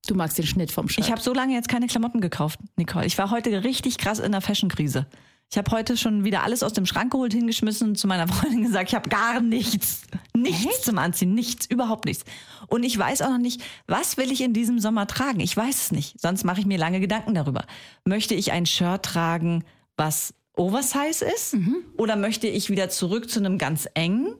Du 0.06 0.14
magst 0.14 0.38
den 0.38 0.46
Schnitt 0.46 0.72
vom 0.72 0.88
Shirt. 0.88 1.04
ich 1.04 1.10
habe 1.12 1.20
so 1.20 1.32
lange 1.32 1.54
jetzt 1.54 1.68
keine 1.68 1.86
Klamotten 1.86 2.20
gekauft, 2.20 2.58
Nicole. 2.76 3.06
Ich 3.06 3.18
war 3.18 3.30
heute 3.30 3.62
richtig 3.64 3.98
krass 3.98 4.18
in 4.18 4.32
der 4.32 4.40
Fashion-Krise. 4.40 5.06
Ich 5.50 5.56
habe 5.56 5.70
heute 5.70 5.96
schon 5.96 6.24
wieder 6.24 6.42
alles 6.42 6.62
aus 6.62 6.74
dem 6.74 6.84
Schrank 6.84 7.12
geholt, 7.12 7.32
hingeschmissen 7.32 7.90
und 7.90 7.98
zu 7.98 8.06
meiner 8.06 8.28
Freundin 8.32 8.64
gesagt, 8.64 8.90
ich 8.90 8.94
habe 8.94 9.08
gar 9.08 9.40
nichts. 9.40 10.02
Nichts 10.34 10.82
zum 10.82 10.98
Anziehen, 10.98 11.34
nichts, 11.34 11.66
überhaupt 11.66 12.04
nichts. 12.04 12.24
Und 12.68 12.82
ich 12.84 12.96
weiß 12.96 13.22
auch 13.22 13.30
noch 13.30 13.38
nicht, 13.38 13.62
was 13.86 14.18
will 14.18 14.30
ich 14.30 14.42
in 14.42 14.52
diesem 14.52 14.78
Sommer 14.78 15.06
tragen? 15.06 15.40
Ich 15.40 15.56
weiß 15.56 15.84
es 15.84 15.92
nicht. 15.92 16.20
Sonst 16.20 16.44
mache 16.44 16.60
ich 16.60 16.66
mir 16.66 16.78
lange 16.78 17.00
Gedanken 17.00 17.34
darüber. 17.34 17.64
Möchte 18.04 18.34
ich 18.34 18.52
ein 18.52 18.66
Shirt 18.66 19.02
tragen, 19.02 19.64
was 19.96 20.34
Oversize 20.54 21.24
ist? 21.24 21.54
Oder 21.96 22.16
möchte 22.16 22.46
ich 22.46 22.70
wieder 22.70 22.88
zurück 22.90 23.30
zu 23.30 23.38
einem 23.40 23.58
ganz 23.58 23.88
engen? 23.94 24.34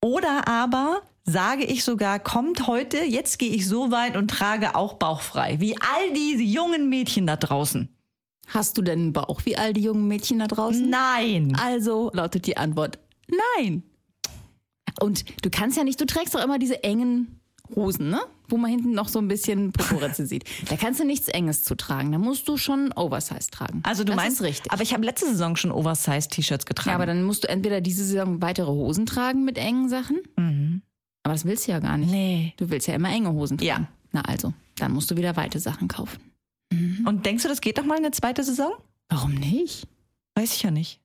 Oder 0.00 0.48
aber 0.48 1.02
sage 1.22 1.64
ich 1.64 1.84
sogar, 1.84 2.18
kommt 2.18 2.66
heute, 2.66 2.98
jetzt 3.04 3.38
gehe 3.38 3.50
ich 3.50 3.66
so 3.66 3.90
weit 3.90 4.16
und 4.16 4.30
trage 4.30 4.74
auch 4.74 4.94
bauchfrei, 4.94 5.60
wie 5.60 5.76
all 5.76 6.12
diese 6.14 6.42
jungen 6.42 6.88
Mädchen 6.88 7.26
da 7.26 7.36
draußen. 7.36 7.93
Hast 8.48 8.76
du 8.78 8.82
denn 8.82 8.98
einen 9.00 9.12
Bauch 9.12 9.40
wie 9.44 9.56
all 9.56 9.72
die 9.72 9.80
jungen 9.82 10.06
Mädchen 10.08 10.38
da 10.38 10.46
draußen? 10.46 10.88
Nein. 10.88 11.56
Also 11.60 12.10
lautet 12.12 12.46
die 12.46 12.56
Antwort 12.56 12.98
nein. 13.58 13.82
Und 15.00 15.24
du 15.44 15.50
kannst 15.50 15.76
ja 15.76 15.84
nicht, 15.84 16.00
du 16.00 16.06
trägst 16.06 16.34
doch 16.34 16.44
immer 16.44 16.58
diese 16.58 16.84
engen 16.84 17.40
Hosen, 17.74 18.10
ne? 18.10 18.20
Wo 18.48 18.58
man 18.58 18.70
hinten 18.70 18.92
noch 18.92 19.08
so 19.08 19.18
ein 19.18 19.26
bisschen 19.26 19.72
Poporitze 19.72 20.26
sieht. 20.26 20.44
Da 20.68 20.76
kannst 20.76 21.00
du 21.00 21.04
nichts 21.04 21.28
Enges 21.28 21.64
zu 21.64 21.74
tragen. 21.74 22.12
Da 22.12 22.18
musst 22.18 22.46
du 22.46 22.58
schon 22.58 22.92
Oversize 22.92 23.50
tragen. 23.50 23.80
Also 23.84 24.04
du 24.04 24.08
das 24.12 24.16
meinst 24.16 24.42
richtig. 24.42 24.70
Aber 24.70 24.82
ich 24.82 24.92
habe 24.92 25.04
letzte 25.04 25.26
Saison 25.26 25.56
schon 25.56 25.72
Oversize-T-Shirts 25.72 26.66
getragen. 26.66 26.90
ja, 26.90 26.94
aber 26.96 27.06
dann 27.06 27.24
musst 27.24 27.44
du 27.44 27.48
entweder 27.48 27.80
diese 27.80 28.04
Saison 28.04 28.42
weitere 28.42 28.66
Hosen 28.70 29.06
tragen 29.06 29.44
mit 29.44 29.56
engen 29.56 29.88
Sachen. 29.88 30.18
Aber 31.22 31.32
das 31.34 31.46
willst 31.46 31.66
du 31.66 31.72
ja 31.72 31.78
gar 31.80 31.96
nicht. 31.96 32.10
nee. 32.10 32.52
Du 32.58 32.68
willst 32.68 32.86
ja 32.86 32.94
immer 32.94 33.08
enge 33.10 33.32
Hosen 33.32 33.56
tragen. 33.56 33.66
Ja. 33.66 33.88
Na 34.12 34.20
also, 34.20 34.52
dann 34.76 34.92
musst 34.92 35.10
du 35.10 35.16
wieder 35.16 35.34
weite 35.36 35.58
Sachen 35.58 35.88
kaufen. 35.88 36.20
Und 37.06 37.26
denkst 37.26 37.42
du, 37.42 37.48
das 37.48 37.60
geht 37.60 37.76
noch 37.76 37.84
mal 37.84 37.96
eine 37.96 38.10
zweite 38.10 38.42
Saison? 38.44 38.72
Warum 39.08 39.34
nicht? 39.34 39.86
Weiß 40.34 40.54
ich 40.54 40.62
ja 40.62 40.70
nicht. 40.70 41.00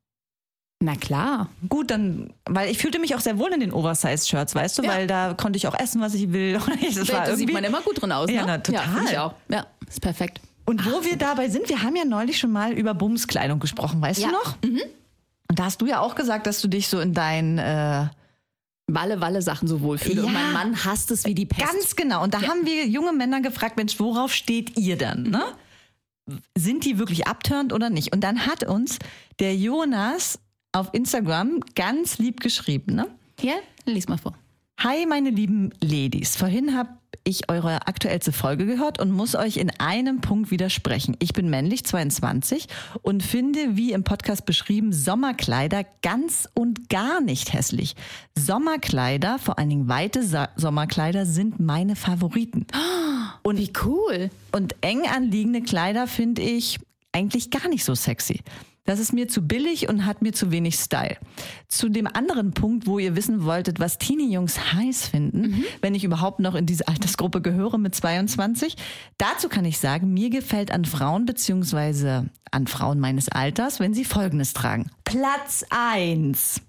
Na 0.81 0.95
klar. 0.95 1.49
Gut, 1.67 1.91
dann, 1.91 2.31
weil 2.45 2.71
ich 2.71 2.77
fühlte 2.77 2.99
mich 2.99 3.13
auch 3.13 3.19
sehr 3.19 3.37
wohl 3.37 3.51
in 3.51 3.59
den 3.59 3.73
Oversize-Shirts, 3.73 4.55
weißt 4.55 4.77
du, 4.79 4.83
Ja. 4.83 4.89
weil 4.89 5.07
da 5.07 5.33
konnte 5.33 5.57
ich 5.57 5.67
auch 5.67 5.77
essen, 5.77 5.99
was 6.01 6.13
ich 6.13 6.31
will. 6.31 6.53
Das 6.95 7.11
war 7.11 7.25
da 7.25 7.35
sieht 7.35 7.51
man 7.51 7.63
immer 7.63 7.81
gut 7.81 8.01
drin 8.01 8.11
aus. 8.13 8.29
Ja, 8.31 8.41
ne? 8.41 8.47
na, 8.47 8.57
total. 8.59 8.85
Ja, 8.85 9.11
ich 9.11 9.17
auch. 9.17 9.33
Ja, 9.49 9.67
ist 9.87 9.99
perfekt. 10.01 10.39
Und 10.65 10.85
wo 10.85 11.03
wir 11.03 11.17
dabei 11.17 11.49
sind, 11.49 11.67
wir 11.67 11.81
haben 11.83 11.95
ja 11.95 12.05
neulich 12.05 12.37
schon 12.39 12.51
mal 12.51 12.71
über 12.73 12.93
Bumskleidung 12.93 13.59
gesprochen, 13.59 14.01
weißt 14.01 14.21
Ja. 14.21 14.27
Mhm. 14.27 14.31
du 14.31 14.37
noch? 14.37 14.83
Und 15.49 15.59
da 15.59 15.65
hast 15.65 15.81
du 15.81 15.85
ja 15.87 15.99
auch 15.99 16.15
gesagt, 16.15 16.45
dass 16.47 16.61
du 16.61 16.67
dich 16.67 16.87
so 16.87 16.99
in 16.99 17.13
dein 17.13 17.57
äh, 17.57 18.05
Walle, 18.95 19.21
Walle 19.21 19.41
Sachen 19.41 19.67
so 19.67 19.81
wohlfühle. 19.81 20.25
Und 20.25 20.33
Ja. 20.33 20.39
mein 20.39 20.53
Mann 20.53 20.85
hasst 20.85 21.11
es 21.11 21.25
wie 21.25 21.35
die 21.35 21.45
Pest. 21.45 21.71
Ganz 21.71 21.95
genau. 21.95 22.23
Und 22.23 22.33
da 22.33 22.41
haben 22.41 22.65
wir 22.65 22.87
junge 22.87 23.13
Männer 23.13 23.41
gefragt, 23.41 23.77
Mensch, 23.77 23.99
worauf 23.99 24.33
steht 24.33 24.77
ihr 24.77 24.97
denn? 24.97 25.23
Ne? 25.23 25.43
Sind 26.57 26.85
die 26.85 26.99
wirklich 26.99 27.27
abturnt 27.27 27.73
oder 27.73 27.89
nicht? 27.89 28.13
Und 28.13 28.21
dann 28.23 28.45
hat 28.45 28.63
uns 28.63 28.99
der 29.39 29.55
Jonas 29.55 30.39
auf 30.71 30.89
Instagram 30.93 31.59
ganz 31.75 32.17
lieb 32.19 32.39
geschrieben. 32.41 32.95
Ne? 32.95 33.07
ja, 33.41 33.55
lies 33.85 34.07
mal 34.07 34.17
vor. 34.17 34.33
Hi, 34.79 35.05
meine 35.07 35.29
lieben 35.29 35.71
Ladies. 35.81 36.35
Vorhin 36.35 36.75
habe 36.77 36.89
ich 37.23 37.49
eure 37.49 37.87
aktuellste 37.87 38.31
Folge 38.31 38.65
gehört 38.65 38.99
und 38.99 39.11
muss 39.11 39.35
euch 39.35 39.57
in 39.57 39.71
einem 39.79 40.21
Punkt 40.21 40.51
widersprechen. 40.51 41.15
Ich 41.19 41.33
bin 41.33 41.49
männlich, 41.49 41.85
22 41.85 42.67
und 43.01 43.23
finde, 43.23 43.75
wie 43.77 43.91
im 43.91 44.03
Podcast 44.03 44.45
beschrieben, 44.45 44.93
Sommerkleider 44.93 45.85
ganz 46.01 46.49
und 46.53 46.89
gar 46.89 47.21
nicht 47.21 47.53
hässlich. 47.53 47.95
Sommerkleider, 48.37 49.39
vor 49.39 49.59
allen 49.59 49.69
Dingen 49.69 49.87
weite 49.87 50.23
Sa 50.23 50.49
Sommerkleider, 50.55 51.25
sind 51.25 51.59
meine 51.59 51.95
Favoriten. 51.95 52.65
Und 53.43 53.57
Wie 53.57 53.71
cool. 53.85 54.29
und 54.51 54.75
eng 54.81 55.07
anliegende 55.07 55.61
Kleider 55.61 56.07
finde 56.07 56.41
ich 56.41 56.79
eigentlich 57.11 57.49
gar 57.51 57.67
nicht 57.69 57.85
so 57.85 57.95
sexy. 57.95 58.41
Das 58.85 58.99
ist 58.99 59.13
mir 59.13 59.27
zu 59.27 59.45
billig 59.45 59.87
und 59.89 60.05
hat 60.05 60.21
mir 60.21 60.33
zu 60.33 60.51
wenig 60.51 60.75
Style. 60.75 61.17
Zu 61.67 61.89
dem 61.89 62.07
anderen 62.07 62.51
Punkt, 62.51 62.87
wo 62.87 62.99
ihr 62.99 63.15
wissen 63.15 63.43
wolltet, 63.43 63.79
was 63.79 63.97
Teenie-Jungs 63.97 64.73
heiß 64.73 65.07
finden, 65.07 65.63
wenn 65.81 65.95
ich 65.95 66.03
überhaupt 66.03 66.39
noch 66.39 66.55
in 66.55 66.65
diese 66.65 66.87
Altersgruppe 66.87 67.41
gehöre 67.41 67.77
mit 67.77 67.93
22, 67.93 68.75
dazu 69.17 69.49
kann 69.49 69.65
ich 69.65 69.77
sagen, 69.77 70.13
mir 70.13 70.29
gefällt 70.29 70.71
an 70.71 70.85
Frauen 70.85 71.25
beziehungsweise 71.25 72.29
an 72.51 72.67
Frauen 72.67 72.99
meines 72.99 73.29
Alters, 73.29 73.79
wenn 73.79 73.93
sie 73.93 74.05
Folgendes 74.05 74.53
tragen. 74.53 74.89
Platz 75.03 75.65
eins 75.69 76.61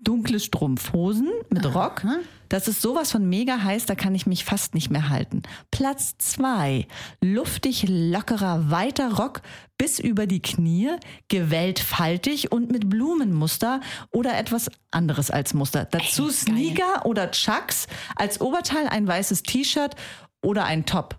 dunkle 0.00 0.40
Strumpfhosen 0.40 1.28
mit 1.50 1.74
Rock. 1.74 2.06
Das 2.48 2.66
ist 2.66 2.80
sowas 2.80 3.12
von 3.12 3.28
mega 3.28 3.62
heiß, 3.62 3.86
da 3.86 3.94
kann 3.94 4.14
ich 4.14 4.26
mich 4.26 4.44
fast 4.44 4.74
nicht 4.74 4.90
mehr 4.90 5.10
halten. 5.10 5.42
Platz 5.70 6.16
zwei 6.18 6.86
luftig, 7.20 7.84
lockerer, 7.88 8.70
weiter 8.70 9.14
Rock 9.14 9.42
bis 9.76 9.98
über 9.98 10.26
die 10.26 10.40
Knie, 10.40 10.90
gewellt 11.28 11.78
faltig 11.78 12.50
und 12.50 12.70
mit 12.70 12.88
Blumenmuster 12.88 13.80
oder 14.10 14.38
etwas 14.38 14.70
anderes 14.90 15.30
als 15.30 15.54
Muster. 15.54 15.84
Dazu 15.84 16.24
geil. 16.24 16.32
Sneaker 16.32 17.06
oder 17.06 17.30
Chucks, 17.30 17.86
als 18.16 18.40
Oberteil 18.40 18.88
ein 18.88 19.06
weißes 19.06 19.42
T-Shirt 19.42 19.94
oder 20.42 20.64
ein 20.64 20.86
Top. 20.86 21.18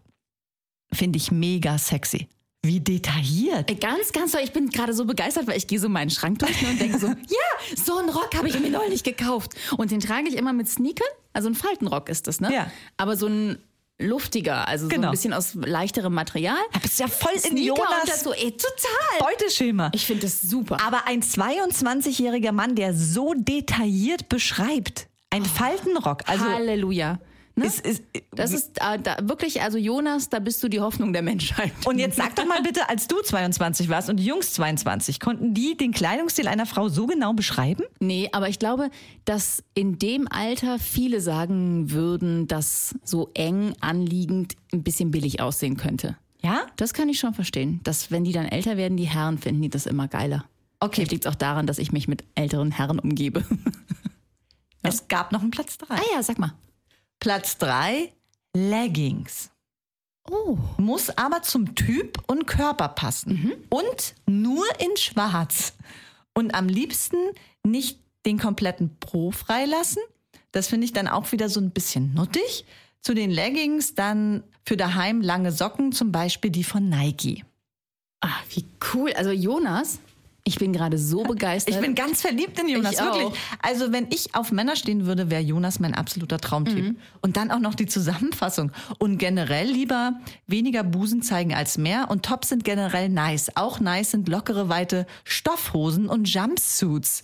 Finde 0.92 1.18
ich 1.18 1.32
mega 1.32 1.78
sexy. 1.78 2.28
Wie 2.66 2.80
detailliert. 2.82 3.70
Ey, 3.70 3.76
Ganz, 3.76 4.12
ganz 4.12 4.34
toll. 4.34 4.42
Ich 4.44 4.52
bin 4.52 4.70
gerade 4.70 4.94
so 4.94 5.06
begeistert, 5.06 5.48
weil 5.48 5.58
ich 5.58 5.68
gehe 5.68 5.80
so 5.80 5.88
meinen 5.88 6.10
Schrank 6.10 6.40
durch 6.40 6.62
ne, 6.62 6.70
und 6.70 6.82
denke 6.82 7.00
so, 7.00 7.08
ja, 7.08 7.76
so 7.84 7.98
einen 7.98 8.10
Rock 8.10 8.36
habe 8.36 8.50
ich 8.50 8.60
mir 8.60 8.70
neulich 8.70 9.04
gekauft. 9.04 9.54
Und 9.78 9.92
den 9.92 10.02
trage 10.02 10.28
ich 10.28 10.36
immer 10.36 10.52
mit 10.52 10.68
Sneakern. 10.68 11.08
Also 11.32 11.48
ein 11.48 11.56
Faltenrock 11.56 12.10
ist 12.10 12.28
das, 12.28 12.42
ne? 12.42 12.54
Ja. 12.54 12.70
Aber 12.98 13.16
so 13.16 13.28
ein 13.28 13.60
luftiger, 13.98 14.68
also 14.68 14.86
so 14.86 14.90
Genau. 14.90 15.08
ein 15.08 15.12
bisschen 15.12 15.34
aus 15.34 15.54
leichterem 15.56 16.14
Material. 16.14 16.58
Du 16.74 16.80
bist 16.82 17.00
ja 17.00 17.08
voll 17.08 17.34
in 17.34 17.40
Sneaker 17.40 17.74
und 17.74 17.80
Jonas 17.80 18.06
das 18.08 18.24
so, 18.24 18.34
ey, 18.34 18.52
total. 18.52 19.20
Beuteschema. 19.32 19.92
Ich 19.94 20.06
finde 20.06 20.24
das 20.24 20.42
super. 20.42 20.80
Aber 20.86 21.06
ein 21.08 21.22
22-jähriger 21.22 22.52
Mann, 22.52 22.76
der 22.76 22.94
so 22.94 23.34
detailliert 23.36 24.28
beschreibt, 24.30 25.08
ein 25.30 25.46
Faltenrock, 25.46 26.24
also 26.28 26.46
Halleluja. 26.46 27.20
Ne? 27.60 27.66
ist, 27.68 27.86
ist, 27.86 28.04
Das 28.32 28.52
ist 28.52 28.78
äh, 28.82 29.00
da, 29.00 29.18
wirklich, 29.22 29.62
also 29.62 29.78
Jonas, 29.78 30.30
da 30.30 30.40
bist 30.40 30.62
du 30.64 30.68
die 30.68 30.80
Hoffnung 30.80 31.14
der 31.14 31.22
Menschheit. 31.22 31.72
und 31.86 32.00
jetzt 32.00 32.18
sag 32.18 32.36
doch 32.36 32.46
mal 32.46 32.62
bitte, 32.62 32.90
als 32.90 33.08
du 33.08 33.22
22 33.22 33.90
warst 33.90 34.10
und 34.10 34.18
die 34.18 34.26
Jungs 34.26 34.54
22, 34.54 35.20
konnten 35.20 35.54
die 35.54 35.78
den 35.78 35.92
Kleidungsstil 35.92 36.48
einer 36.48 36.66
Frau 36.66 36.90
so 36.90 37.08
genau 37.08 37.34
beschreiben? 37.34 37.84
Nee, 38.00 38.30
aber 38.32 38.50
ich 38.50 38.60
glaube, 38.60 38.90
dass 39.26 39.64
in 39.74 40.00
dem 40.00 40.28
Alter 40.30 40.80
viele 40.80 41.22
sagen 41.22 41.92
würden, 41.92 42.48
dass 42.48 42.96
so 43.04 43.30
eng 43.34 43.74
anliegend 43.82 44.56
ein 44.74 44.84
bisschen 44.84 45.12
billig 45.12 45.42
aussehen 45.42 45.78
könnte. 45.78 46.18
Ja? 46.42 46.62
Das 46.78 46.94
kann 46.94 47.10
ich 47.10 47.20
schon 47.20 47.34
verstehen. 47.34 47.82
Dass, 47.84 48.12
wenn 48.12 48.24
die 48.24 48.32
dann 48.32 48.46
älter 48.46 48.78
werden, 48.78 48.98
die 48.98 49.08
Herren 49.08 49.38
finden 49.38 49.62
die 49.62 49.70
das 49.70 49.86
immer 49.86 50.08
geiler. 50.08 50.46
Okay. 50.80 51.04
Liegt 51.04 51.26
es 51.26 51.32
auch 51.32 51.36
daran, 51.36 51.68
dass 51.68 51.78
ich 51.78 51.92
mich 51.92 52.08
mit 52.08 52.24
älteren 52.36 52.72
Herren 52.72 53.00
umgebe. 53.00 53.44
Es 54.82 55.08
gab 55.08 55.32
noch 55.32 55.42
einen 55.42 55.52
Platz 55.52 55.78
3. 55.78 55.94
ah 55.94 56.02
ja, 56.16 56.24
sag 56.24 56.40
mal. 56.40 56.54
Platz 57.20 57.58
3, 57.58 58.14
Leggings. 58.56 59.52
Oh. 60.30 60.58
Muss 60.78 61.10
aber 61.10 61.42
zum 61.42 61.76
Typ 61.76 62.22
und 62.28 62.48
Körper 62.48 62.90
passen. 62.90 63.32
Und 63.70 64.16
nur 64.26 64.66
in 64.80 64.96
schwarz. 64.96 65.74
Und 66.34 66.54
am 66.56 66.68
liebsten 66.70 67.18
nicht 67.64 68.00
den 68.26 68.38
kompletten 68.38 68.98
Po 69.00 69.32
freilassen. 69.32 70.02
Das 70.52 70.68
finde 70.68 70.86
ich 70.86 70.94
dann 70.94 71.08
auch 71.08 71.32
wieder 71.32 71.50
so 71.50 71.60
ein 71.60 71.72
bisschen 71.72 72.14
nuttig. 72.14 72.66
Zu 73.02 73.14
den 73.14 73.32
Leggings 73.32 73.96
dann 73.96 74.44
für 74.66 74.78
daheim 74.78 75.22
lange 75.22 75.52
Socken, 75.52 75.92
zum 75.92 76.12
Beispiel 76.12 76.52
die 76.52 76.64
von 76.64 76.90
Nike. 76.90 77.44
Ah, 78.22 78.40
wie 78.50 78.66
cool. 78.94 79.14
Also 79.14 79.32
Jonas, 79.32 80.00
ich 80.50 80.58
bin 80.58 80.74
gerade 80.74 80.98
so 80.98 81.22
begeistert. 81.24 81.76
Ich 81.76 81.82
bin 81.82 81.94
ganz 81.94 82.22
verliebt 82.22 82.60
in 82.60 82.68
Jonas, 82.68 82.94
Ich 82.94 83.02
auch. 83.02 83.20
wirklich. 83.20 83.40
Also 83.62 83.92
wenn 83.92 84.08
ich 84.10 84.34
auf 84.34 84.52
Männer 84.52 84.76
stehen 84.76 85.06
würde, 85.06 85.30
wäre 85.30 85.44
Jonas 85.44 85.80
mein 85.80 85.94
absoluter 85.94 86.40
Traumtyp. 86.40 86.84
Mhm. 86.84 86.98
Und 87.22 87.38
dann 87.38 87.52
auch 87.52 87.60
noch 87.60 87.76
die 87.76 87.86
Zusammenfassung. 87.86 88.72
Und 88.98 89.20
generell 89.20 89.70
lieber 89.70 90.14
weniger 90.48 90.84
Busen 90.84 91.22
zeigen 91.22 91.54
als 91.54 91.78
mehr. 91.78 92.10
Und 92.10 92.26
Tops 92.26 92.50
sind 92.50 92.64
generell 92.64 93.10
nice. 93.10 93.52
Auch 93.56 93.80
nice 93.80 94.12
sind 94.12 94.28
lockere, 94.28 94.70
weite 94.70 95.06
Stoffhosen 95.24 96.10
und 96.10 96.28
Jumpsuits. 96.28 97.22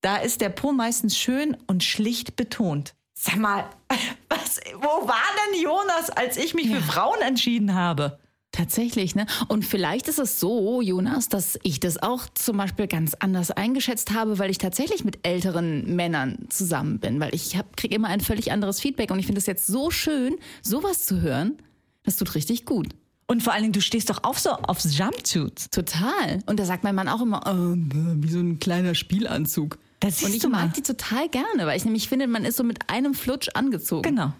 Da 0.00 0.16
ist 0.16 0.40
der 0.40 0.48
Po 0.48 0.72
meistens 0.72 1.16
schön 1.16 1.56
und 1.68 1.84
schlicht 1.84 2.34
betont. 2.34 2.94
Sag 3.14 3.36
mal, 3.36 3.64
was, 4.28 4.60
wo 4.74 5.06
war 5.08 5.22
denn 5.52 5.62
Jonas, 5.62 6.10
als 6.10 6.36
ich 6.36 6.54
mich 6.54 6.68
für 6.68 6.82
Frauen 6.82 7.20
entschieden 7.20 7.74
habe? 7.74 8.18
Tatsächlich, 8.54 9.16
ne? 9.16 9.26
Und 9.48 9.64
vielleicht 9.64 10.06
ist 10.06 10.20
es 10.20 10.38
so, 10.38 10.80
Jonas, 10.80 11.28
dass 11.28 11.58
ich 11.64 11.80
das 11.80 12.00
auch 12.00 12.28
zum 12.34 12.56
Beispiel 12.56 12.86
ganz 12.86 13.14
anders 13.14 13.50
eingeschätzt 13.50 14.12
habe, 14.12 14.38
weil 14.38 14.48
ich 14.48 14.58
tatsächlich 14.58 15.04
mit 15.04 15.26
älteren 15.26 15.96
Männern 15.96 16.46
zusammen 16.50 17.00
bin, 17.00 17.18
weil 17.18 17.34
ich 17.34 17.58
kriege 17.76 17.96
immer 17.96 18.06
ein 18.06 18.20
völlig 18.20 18.52
anderes 18.52 18.78
Feedback 18.78 19.10
und 19.10 19.18
ich 19.18 19.26
finde 19.26 19.40
es 19.40 19.46
jetzt 19.46 19.66
so 19.66 19.90
schön, 19.90 20.36
sowas 20.62 21.04
zu 21.04 21.20
hören. 21.20 21.58
Das 22.04 22.14
tut 22.14 22.32
richtig 22.36 22.64
gut. 22.64 22.90
Und 23.26 23.42
vor 23.42 23.54
allen 23.54 23.62
Dingen, 23.62 23.72
du 23.72 23.80
stehst 23.80 24.08
doch 24.08 24.22
auch 24.22 24.38
so 24.38 24.50
aufs 24.50 24.96
Jumpsuits. 24.96 25.70
Total. 25.70 26.38
Und 26.46 26.60
da 26.60 26.64
sagt 26.64 26.84
mein 26.84 26.94
Mann 26.94 27.08
auch 27.08 27.22
immer, 27.22 27.42
oh, 27.46 27.74
wie 27.74 28.28
so 28.28 28.38
ein 28.38 28.60
kleiner 28.60 28.94
Spielanzug. 28.94 29.78
Das 29.98 30.18
siehst 30.18 30.28
und 30.28 30.36
ich 30.36 30.42
du 30.42 30.48
mal. 30.48 30.66
mag 30.66 30.74
die 30.74 30.82
total 30.82 31.28
gerne, 31.28 31.66
weil 31.66 31.76
ich 31.76 31.84
nämlich 31.84 32.08
finde, 32.08 32.28
man 32.28 32.44
ist 32.44 32.56
so 32.56 32.62
mit 32.62 32.88
einem 32.88 33.14
Flutsch 33.14 33.48
angezogen. 33.54 34.02
Genau. 34.02 34.32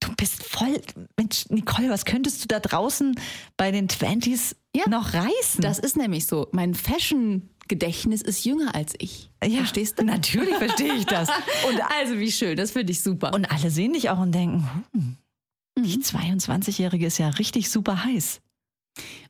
Du 0.00 0.12
bist 0.16 0.42
voll. 0.44 0.80
Mensch, 1.16 1.46
Nicole, 1.48 1.90
was 1.90 2.04
könntest 2.04 2.42
du 2.44 2.48
da 2.48 2.60
draußen 2.60 3.18
bei 3.56 3.70
den 3.70 3.88
20s 3.88 4.54
Ja. 4.74 4.88
noch 4.88 5.14
reißen? 5.14 5.60
Das 5.60 5.78
ist 5.78 5.96
nämlich 5.96 6.26
so. 6.26 6.48
Mein 6.52 6.74
Fashion-Gedächtnis 6.74 8.22
ist 8.22 8.44
jünger 8.44 8.74
als 8.74 8.94
ich. 8.98 9.30
ja, 9.42 9.58
Verstehst 9.58 9.98
du? 9.98 10.04
Natürlich 10.04 10.54
verstehe 10.56 10.94
ich 10.94 11.06
das. 11.06 11.28
Und 11.68 11.80
also 11.98 12.18
wie 12.18 12.30
schön, 12.30 12.56
das 12.56 12.72
finde 12.72 12.92
ich 12.92 13.00
super. 13.02 13.32
Und 13.34 13.50
alle 13.50 13.70
sehen 13.70 13.94
dich 13.94 14.10
auch 14.10 14.18
und 14.18 14.32
denken, 14.32 14.68
hm, 14.92 15.16
die 15.78 15.98
22-Jährige 15.98 17.06
ist 17.06 17.18
ja 17.18 17.28
richtig 17.30 17.70
super 17.70 18.04
heiß. 18.04 18.40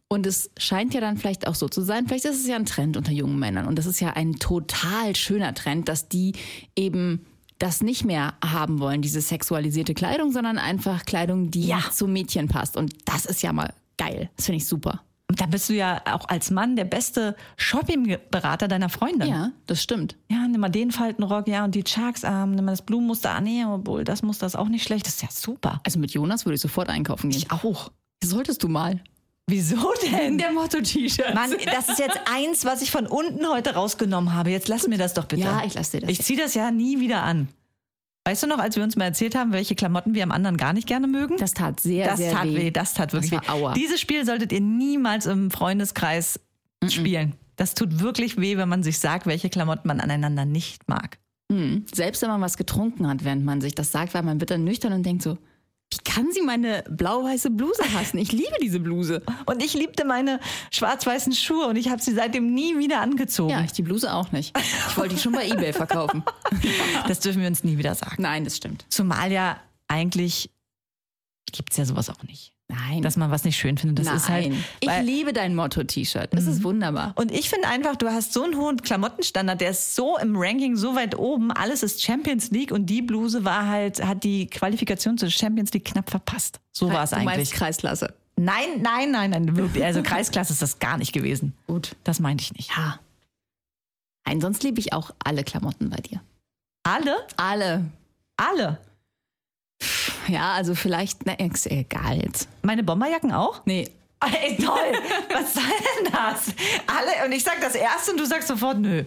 Und 0.08 0.26
es 0.26 0.50
scheint 0.56 0.94
ja 0.94 1.00
dann 1.00 1.16
vielleicht 1.16 1.48
auch 1.48 1.56
so 1.56 1.68
zu 1.68 1.82
sein, 1.82 2.06
vielleicht 2.06 2.24
ist 2.26 2.38
es 2.40 2.46
ja 2.46 2.54
ein 2.56 2.66
Trend 2.66 2.96
unter 2.96 3.10
jungen 3.10 3.38
Männern. 3.40 3.66
Und 3.66 3.76
das 3.76 3.86
ist 3.86 3.98
ja 4.00 4.10
ein 4.12 4.34
total 4.34 5.16
schöner 5.16 5.52
Trend, 5.54 5.88
dass 5.88 6.08
die 6.08 6.32
eben 6.76 7.26
das 7.58 7.82
nicht 7.82 8.04
mehr 8.04 8.34
haben 8.44 8.80
wollen, 8.80 9.02
diese 9.02 9.20
sexualisierte 9.20 9.94
Kleidung, 9.94 10.32
sondern 10.32 10.58
einfach 10.58 11.04
Kleidung, 11.06 11.50
die 11.50 11.66
Ja. 11.66 11.80
zu 11.92 12.06
Mädchen 12.06 12.48
passt. 12.48 12.76
Und 12.76 12.94
das 13.06 13.24
ist 13.26 13.42
ja 13.42 13.52
mal 13.52 13.72
geil. 13.96 14.30
Das 14.36 14.46
finde 14.46 14.58
ich 14.58 14.66
super. 14.66 15.02
Und 15.28 15.40
da 15.40 15.46
bist 15.46 15.68
du 15.68 15.74
ja 15.74 16.02
auch 16.04 16.28
als 16.28 16.50
Mann 16.52 16.76
der 16.76 16.84
beste 16.84 17.34
Shoppingberater 17.56 18.68
deiner 18.68 18.88
Freundin. 18.88 19.28
Ja, 19.28 19.50
das 19.66 19.82
stimmt. 19.82 20.16
Ja, 20.30 20.46
nimm 20.48 20.60
mal 20.60 20.68
den 20.68 20.90
Faltenrock, 20.92 21.48
ja, 21.48 21.64
und 21.64 21.74
die 21.74 21.82
Chucks-Arm, 21.84 22.52
nimm 22.52 22.64
mal 22.64 22.72
das 22.72 22.82
Blumenmuster 22.82 23.32
an, 23.32 23.44
nee, 23.44 23.64
obwohl 23.64 24.04
das 24.04 24.22
Muster 24.22 24.46
ist 24.46 24.56
auch 24.56 24.68
nicht 24.68 24.84
schlecht. 24.84 25.06
Das 25.06 25.14
ist 25.14 25.22
ja 25.22 25.28
super. 25.30 25.80
Also 25.84 25.98
mit 25.98 26.12
Jonas 26.12 26.44
würde 26.44 26.54
ich 26.56 26.60
sofort 26.60 26.88
einkaufen 26.88 27.30
gehen. 27.30 27.38
Ich 27.38 27.50
auch. 27.50 27.90
Solltest 28.22 28.62
du 28.62 28.68
mal. 28.68 29.00
Wieso 29.48 29.92
denn? 30.02 30.38
Der 30.38 30.50
Motto-T-Shirt. 30.50 31.34
Mann, 31.34 31.52
das 31.66 31.88
ist 31.88 31.98
jetzt 32.00 32.18
eins, 32.32 32.64
was 32.64 32.82
ich 32.82 32.90
von 32.90 33.06
unten 33.06 33.46
heute 33.48 33.74
rausgenommen 33.74 34.34
habe. 34.34 34.50
Jetzt 34.50 34.66
lass 34.66 34.88
mir 34.88 34.98
das 34.98 35.14
doch 35.14 35.26
bitte. 35.26 35.42
Ja, 35.42 35.62
ich 35.64 35.74
lass 35.74 35.90
dir 35.90 36.00
das. 36.00 36.10
Ich 36.10 36.20
ziehe 36.22 36.38
das 36.38 36.54
ja 36.54 36.70
nie 36.72 36.98
wieder 36.98 37.22
an. 37.22 37.48
Weißt 38.24 38.42
du 38.42 38.48
noch, 38.48 38.58
als 38.58 38.74
wir 38.74 38.82
uns 38.82 38.96
mal 38.96 39.04
erzählt 39.04 39.36
haben, 39.36 39.52
welche 39.52 39.76
Klamotten 39.76 40.14
wir 40.14 40.24
am 40.24 40.32
anderen 40.32 40.56
gar 40.56 40.72
nicht 40.72 40.88
gerne 40.88 41.06
mögen? 41.06 41.36
Das 41.36 41.54
tat 41.54 41.78
sehr, 41.78 42.08
das 42.08 42.18
sehr 42.18 42.32
tat 42.32 42.46
weh. 42.46 42.56
weh. 42.56 42.70
Das 42.72 42.94
tat 42.94 43.12
wirklich 43.12 43.30
Das 43.30 43.42
weh. 43.42 43.48
aua. 43.48 43.74
Dieses 43.74 44.00
Spiel 44.00 44.26
solltet 44.26 44.50
ihr 44.50 44.60
niemals 44.60 45.26
im 45.26 45.52
Freundeskreis 45.52 46.40
spielen. 46.88 47.34
Das 47.54 47.74
tut 47.74 48.00
wirklich 48.00 48.40
weh, 48.40 48.56
wenn 48.56 48.68
man 48.68 48.82
sich 48.82 48.98
sagt, 48.98 49.26
welche 49.26 49.48
Klamotten 49.48 49.86
man 49.86 50.00
aneinander 50.00 50.44
nicht 50.44 50.88
mag. 50.88 51.18
Mhm. 51.48 51.86
Selbst 51.94 52.20
wenn 52.22 52.28
man 52.30 52.40
was 52.40 52.56
getrunken 52.56 53.06
hat, 53.06 53.22
während 53.24 53.44
man 53.44 53.60
sich 53.60 53.76
das 53.76 53.92
sagt, 53.92 54.12
weil 54.12 54.24
man 54.24 54.40
wird 54.40 54.50
dann 54.50 54.64
nüchtern 54.64 54.92
und 54.92 55.06
denkt 55.06 55.22
so, 55.22 55.38
wie 55.96 56.10
kann 56.10 56.30
sie 56.32 56.42
meine 56.42 56.84
blau-weiße 56.88 57.50
Bluse 57.50 57.82
hassen? 57.94 58.18
Ich 58.18 58.32
liebe 58.32 58.56
diese 58.60 58.80
Bluse. 58.80 59.22
Und 59.46 59.62
ich 59.62 59.74
liebte 59.74 60.04
meine 60.04 60.40
schwarz-weißen 60.70 61.32
Schuhe 61.32 61.66
und 61.66 61.76
ich 61.76 61.88
habe 61.88 62.02
sie 62.02 62.12
seitdem 62.12 62.52
nie 62.52 62.78
wieder 62.78 63.00
angezogen. 63.00 63.50
Ja, 63.50 63.62
ich 63.62 63.72
die 63.72 63.82
Bluse 63.82 64.12
auch 64.12 64.32
nicht. 64.32 64.56
Ich 64.88 64.96
wollte 64.96 65.14
die 65.14 65.20
schon 65.20 65.32
bei 65.32 65.46
Ebay 65.46 65.72
verkaufen. 65.72 66.22
Das 67.08 67.20
dürfen 67.20 67.40
wir 67.40 67.48
uns 67.48 67.62
nie 67.62 67.78
wieder 67.78 67.94
sagen. 67.94 68.22
Nein, 68.22 68.44
das 68.44 68.56
stimmt. 68.56 68.84
Zumal 68.88 69.30
ja 69.30 69.60
eigentlich 69.88 70.50
gibt 71.52 71.70
es 71.70 71.76
ja 71.76 71.84
sowas 71.84 72.10
auch 72.10 72.22
nicht. 72.24 72.55
Nein. 72.68 73.00
Dass 73.02 73.16
man 73.16 73.30
was 73.30 73.44
nicht 73.44 73.56
schön 73.56 73.78
findet. 73.78 74.00
Das 74.00 74.06
Nein. 74.06 74.16
ist 74.16 74.28
halt. 74.28 74.52
ich 74.80 75.06
liebe 75.06 75.32
dein 75.32 75.54
Motto-T-Shirt. 75.54 76.30
Das 76.32 76.46
ist 76.46 76.64
wunderbar. 76.64 77.12
Und 77.14 77.30
ich 77.30 77.48
finde 77.48 77.68
einfach, 77.68 77.94
du 77.94 78.08
hast 78.08 78.32
so 78.32 78.42
einen 78.42 78.56
hohen 78.56 78.82
Klamottenstandard, 78.82 79.60
der 79.60 79.70
ist 79.70 79.94
so 79.94 80.18
im 80.18 80.36
Ranking 80.36 80.76
so 80.76 80.96
weit 80.96 81.16
oben, 81.16 81.52
alles 81.52 81.84
ist 81.84 82.02
Champions 82.02 82.50
League 82.50 82.72
und 82.72 82.86
die 82.86 83.02
Bluse 83.02 83.44
war 83.44 83.68
halt, 83.68 84.04
hat 84.04 84.24
die 84.24 84.46
Qualifikation 84.48 85.16
zur 85.16 85.30
Champions 85.30 85.72
League 85.72 85.84
knapp 85.84 86.10
verpasst. 86.10 86.60
So 86.72 86.90
war 86.92 87.04
es 87.04 87.10
du 87.10 87.16
meinst 87.16 87.32
eigentlich. 87.32 87.50
Kreisklasse. 87.52 88.14
Nein, 88.36 88.82
nein, 88.82 89.12
nein, 89.12 89.30
nein, 89.30 89.56
wirklich. 89.56 89.84
Also 89.84 90.02
Kreisklasse 90.02 90.52
ist 90.52 90.60
das 90.60 90.78
gar 90.78 90.98
nicht 90.98 91.12
gewesen. 91.12 91.54
Gut. 91.68 91.94
Das 92.04 92.20
meinte 92.20 92.42
ich 92.42 92.52
nicht. 92.52 92.70
Ja. 92.76 92.98
Nein, 94.26 94.40
sonst 94.40 94.62
liebe 94.64 94.80
ich 94.80 94.92
auch 94.92 95.12
alle 95.24 95.44
Klamotten 95.44 95.88
bei 95.88 95.98
dir. 95.98 96.20
Alle? 96.82 97.16
Alle. 97.36 97.86
Alle. 98.36 98.78
Ja, 100.28 100.52
also 100.52 100.74
vielleicht, 100.74 101.26
na, 101.26 101.32
ist 101.34 101.70
egal 101.70 102.20
jetzt. 102.22 102.48
Meine 102.62 102.82
Bomberjacken 102.82 103.32
auch? 103.32 103.62
Nee. 103.66 103.88
Ey, 104.20 104.56
toll. 104.56 104.92
Was 105.32 105.54
soll 105.54 105.62
denn 105.64 106.12
das? 106.12 106.54
Alle, 106.86 107.26
und 107.26 107.32
ich 107.32 107.44
sag 107.44 107.60
das 107.60 107.74
erste 107.74 108.12
und 108.12 108.18
du 108.20 108.24
sagst 108.26 108.48
sofort 108.48 108.78
nö. 108.78 109.04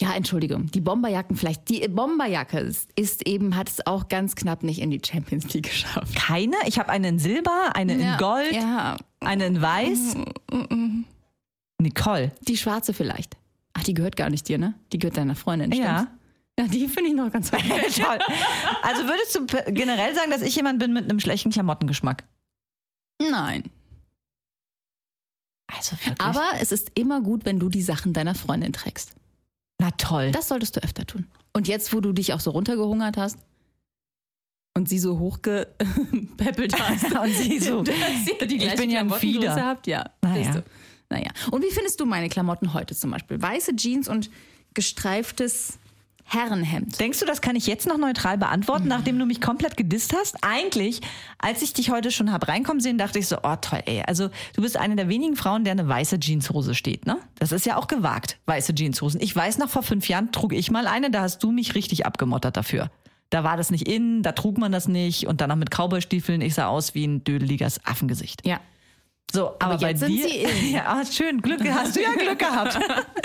Ja, 0.00 0.12
Entschuldigung, 0.14 0.70
die 0.70 0.80
Bomberjacken 0.80 1.34
vielleicht. 1.34 1.68
Die 1.70 1.88
Bomberjacke 1.88 2.60
ist, 2.60 2.88
ist 2.94 3.26
eben, 3.26 3.56
hat 3.56 3.68
es 3.68 3.84
auch 3.86 4.08
ganz 4.08 4.36
knapp 4.36 4.62
nicht 4.62 4.80
in 4.80 4.90
die 4.90 5.00
Champions 5.04 5.52
League 5.54 5.64
geschafft. 5.70 6.14
Keine? 6.14 6.54
Ich 6.66 6.78
habe 6.78 6.90
eine 6.90 7.08
in 7.08 7.18
Silber, 7.18 7.72
eine 7.74 7.94
in 7.94 8.16
Gold, 8.18 8.52
Ja, 8.52 8.96
eine 9.20 9.46
in 9.46 9.60
Weiß. 9.60 10.14
Nicole. 11.80 12.32
die 12.42 12.56
schwarze 12.56 12.92
vielleicht. 12.92 13.36
Ach, 13.74 13.82
die 13.84 13.94
gehört 13.94 14.16
gar 14.16 14.30
nicht 14.30 14.48
dir, 14.48 14.58
ne? 14.58 14.74
Die 14.92 14.98
gehört 14.98 15.16
deiner 15.16 15.34
Freundin, 15.36 15.72
Ja. 15.72 16.06
Ja, 16.58 16.66
die 16.66 16.88
finde 16.88 17.10
ich 17.10 17.16
noch 17.16 17.30
ganz. 17.30 17.50
Toll. 17.50 18.18
Also 18.82 19.04
würdest 19.04 19.34
du 19.36 19.72
generell 19.72 20.14
sagen, 20.14 20.30
dass 20.32 20.42
ich 20.42 20.56
jemand 20.56 20.80
bin 20.80 20.92
mit 20.92 21.04
einem 21.04 21.20
schlechten 21.20 21.50
Klamottengeschmack? 21.50 22.24
Nein. 23.22 23.70
Also 25.68 25.92
wirklich. 25.92 26.20
Aber 26.20 26.50
es 26.60 26.72
ist 26.72 26.90
immer 26.94 27.20
gut, 27.20 27.44
wenn 27.44 27.60
du 27.60 27.68
die 27.68 27.82
Sachen 27.82 28.12
deiner 28.12 28.34
Freundin 28.34 28.72
trägst. 28.72 29.14
Na 29.80 29.92
toll. 29.92 30.32
Das 30.32 30.48
solltest 30.48 30.76
du 30.76 30.82
öfter 30.82 31.06
tun. 31.06 31.26
Und 31.52 31.68
jetzt, 31.68 31.92
wo 31.92 32.00
du 32.00 32.12
dich 32.12 32.32
auch 32.32 32.40
so 32.40 32.50
runtergehungert 32.50 33.16
hast 33.16 33.38
und 34.76 34.88
sie 34.88 34.98
so 34.98 35.18
hochgepäppelt 35.18 36.80
hast 36.80 37.12
Und 37.12 37.34
sie 37.34 37.60
so, 37.60 37.82
dass 37.84 37.96
ihr 38.40 38.46
die 38.46 38.64
ich 38.64 38.74
bin 38.74 38.90
ja 38.90 39.00
ein 39.00 39.10
Fieder. 39.10 39.54
habt, 39.54 39.86
ja. 39.86 40.10
Naja. 40.22 40.62
Naja. 41.10 41.30
Und 41.52 41.62
wie 41.62 41.70
findest 41.70 42.00
du 42.00 42.06
meine 42.06 42.28
Klamotten 42.28 42.74
heute 42.74 42.96
zum 42.96 43.12
Beispiel? 43.12 43.40
Weiße 43.40 43.76
Jeans 43.76 44.08
und 44.08 44.30
gestreiftes 44.74 45.78
Herrenhemd. 46.28 47.00
Denkst 47.00 47.20
du, 47.20 47.26
das 47.26 47.40
kann 47.40 47.56
ich 47.56 47.66
jetzt 47.66 47.86
noch 47.86 47.96
neutral 47.96 48.36
beantworten, 48.36 48.86
nachdem 48.86 49.18
du 49.18 49.24
mich 49.24 49.40
komplett 49.40 49.78
gedisst 49.78 50.14
hast? 50.14 50.36
Eigentlich, 50.42 51.00
als 51.38 51.62
ich 51.62 51.72
dich 51.72 51.90
heute 51.90 52.10
schon 52.10 52.32
hab 52.32 52.48
reinkommen 52.48 52.80
sehen, 52.80 52.98
dachte 52.98 53.18
ich 53.18 53.26
so, 53.26 53.38
oh 53.42 53.56
toll, 53.60 53.80
ey. 53.86 54.02
Also 54.06 54.28
du 54.54 54.60
bist 54.60 54.76
eine 54.76 54.94
der 54.94 55.08
wenigen 55.08 55.36
Frauen, 55.36 55.64
der 55.64 55.72
eine 55.72 55.88
weiße 55.88 56.20
Jeanshose 56.20 56.74
steht, 56.74 57.06
ne? 57.06 57.16
Das 57.38 57.50
ist 57.50 57.64
ja 57.64 57.76
auch 57.76 57.86
gewagt, 57.86 58.38
weiße 58.44 58.74
Jeanshosen. 58.74 59.22
Ich 59.22 59.34
weiß 59.34 59.56
noch, 59.56 59.70
vor 59.70 59.82
fünf 59.82 60.08
Jahren 60.08 60.30
trug 60.30 60.52
ich 60.52 60.70
mal 60.70 60.86
eine, 60.86 61.10
da 61.10 61.22
hast 61.22 61.42
du 61.42 61.50
mich 61.50 61.74
richtig 61.74 62.04
abgemottert 62.04 62.58
dafür. 62.58 62.90
Da 63.30 63.42
war 63.42 63.56
das 63.56 63.70
nicht 63.70 63.88
in, 63.88 64.22
da 64.22 64.32
trug 64.32 64.58
man 64.58 64.70
das 64.70 64.86
nicht 64.86 65.26
und 65.26 65.40
dann 65.40 65.48
noch 65.48 65.56
mit 65.56 65.70
Cowboystiefeln, 65.70 66.42
ich 66.42 66.54
sah 66.54 66.66
aus 66.66 66.94
wie 66.94 67.06
ein 67.06 67.24
dödeliges 67.24 67.84
Affengesicht. 67.86 68.46
Ja. 68.46 68.60
So, 69.30 69.54
aber, 69.58 69.76
bei 69.76 69.90
jetzt 69.90 70.00
sind 70.00 70.12
dir, 70.12 70.48
ja, 70.70 71.02
schön, 71.04 71.42
Glück, 71.42 71.60
hast 71.68 71.96
du 71.96 72.02
ja 72.02 72.14
Glück 72.14 72.38
gehabt. 72.38 72.78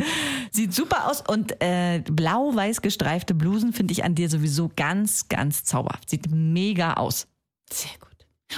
Sieht 0.52 0.74
super 0.74 1.10
aus 1.10 1.22
und 1.26 1.56
äh, 1.62 2.04
blau-weiß 2.06 2.82
gestreifte 2.82 3.34
Blusen 3.34 3.72
finde 3.72 3.94
ich 3.94 4.04
an 4.04 4.14
dir 4.14 4.30
sowieso 4.30 4.70
ganz, 4.76 5.30
ganz 5.30 5.64
zauberhaft. 5.64 6.10
Sieht 6.10 6.30
mega 6.30 6.96
aus. 6.96 7.28
Sehr 7.72 7.92
gut. 8.00 8.10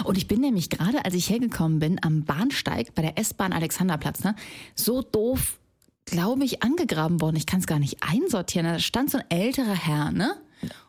Und 0.04 0.18
ich 0.18 0.28
bin 0.28 0.42
nämlich 0.42 0.70
gerade, 0.70 1.06
als 1.06 1.14
ich 1.14 1.30
hergekommen 1.30 1.80
bin, 1.80 2.04
am 2.04 2.24
Bahnsteig 2.26 2.96
bei 2.96 3.02
der 3.04 3.18
S-Bahn 3.18 3.54
Alexanderplatz, 3.54 4.24
ne, 4.24 4.36
so 4.74 5.02
doof, 5.02 5.60
glaube 6.06 6.44
ich, 6.44 6.64
angegraben 6.64 7.22
worden. 7.22 7.36
Ich 7.36 7.46
kann 7.46 7.60
es 7.60 7.68
gar 7.68 7.80
nicht 7.80 7.98
einsortieren. 8.02 8.68
Da 8.68 8.80
stand 8.80 9.12
so 9.12 9.20
ein 9.20 9.30
älterer 9.30 9.76
Herr, 9.76 10.12
ne? 10.12 10.36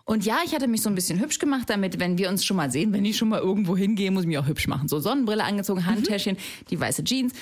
Und 0.05 0.25
ja, 0.25 0.39
ich 0.45 0.55
hatte 0.55 0.69
mich 0.69 0.83
so 0.83 0.89
ein 0.89 0.95
bisschen 0.95 1.21
hübsch 1.21 1.39
gemacht, 1.39 1.69
damit, 1.69 1.99
wenn 1.99 2.17
wir 2.19 2.29
uns 2.29 2.45
schon 2.45 2.57
mal 2.57 2.71
sehen, 2.71 2.93
wenn 2.93 3.05
ich 3.05 3.17
schon 3.17 3.29
mal 3.29 3.41
irgendwo 3.41 3.77
hingehe, 3.77 4.11
muss 4.11 4.23
ich 4.23 4.29
mich 4.29 4.39
auch 4.39 4.47
hübsch 4.47 4.69
machen. 4.69 4.89
So 4.89 5.01
Sonnenbrille 5.01 5.43
angezogen, 5.43 5.85
Handtäschchen, 5.85 6.37
die 6.71 6.79
weiße 6.79 7.03
Jeans. 7.05 7.33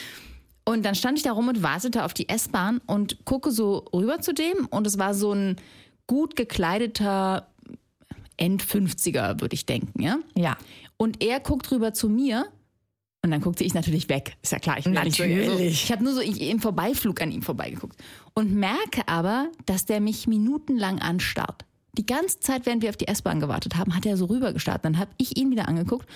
Und 0.64 0.84
dann 0.84 0.94
stand 0.94 1.18
ich 1.18 1.24
da 1.24 1.32
rum 1.32 1.48
und 1.48 1.62
wartete 1.62 2.04
auf 2.04 2.14
die 2.14 2.28
S-Bahn 2.28 2.80
und 2.86 3.24
gucke 3.26 3.50
so 3.50 3.84
rüber 3.92 4.20
zu 4.20 4.32
dem. 4.32 4.66
Und 4.70 4.86
es 4.86 4.98
war 4.98 5.12
so 5.12 5.32
ein 5.32 5.56
gut 6.06 6.36
gekleideter 6.36 7.48
End-50er, 8.36 9.40
würde 9.40 9.54
ich 9.54 9.66
denken, 9.66 10.02
ja? 10.02 10.18
Ja. 10.34 10.56
Und 10.96 11.22
er 11.22 11.40
guckt 11.40 11.70
rüber 11.70 11.92
zu 11.92 12.08
mir 12.08 12.46
und 13.22 13.30
dann 13.30 13.40
guckte 13.40 13.64
ich 13.64 13.74
natürlich 13.74 14.08
weg. 14.08 14.36
Ist 14.42 14.52
ja 14.52 14.58
klar, 14.58 14.78
ich 14.78 14.84
bin 14.84 14.94
ja 14.94 15.04
nicht 15.04 15.16
so, 15.16 15.22
Natürlich. 15.22 15.48
also, 15.48 15.62
ich 15.62 15.92
habe 15.92 16.04
nur 16.04 16.12
so 16.14 16.20
im 16.20 16.60
Vorbeiflug 16.60 17.20
an 17.22 17.30
ihm 17.30 17.42
vorbeigeguckt 17.42 17.96
und 18.34 18.52
merke 18.52 19.06
aber, 19.06 19.50
dass 19.66 19.86
der 19.86 20.00
mich 20.00 20.26
minutenlang 20.26 20.98
anstarrt. 20.98 21.64
Die 21.96 22.06
ganze 22.06 22.40
Zeit, 22.40 22.66
während 22.66 22.82
wir 22.82 22.90
auf 22.90 22.96
die 22.96 23.08
S-Bahn 23.08 23.40
gewartet 23.40 23.76
haben, 23.76 23.94
hat 23.94 24.06
er 24.06 24.16
so 24.16 24.26
rübergestarrt. 24.26 24.84
Dann 24.84 24.98
habe 24.98 25.10
ich 25.16 25.36
ihn 25.36 25.50
wieder 25.50 25.68
angeguckt 25.68 26.08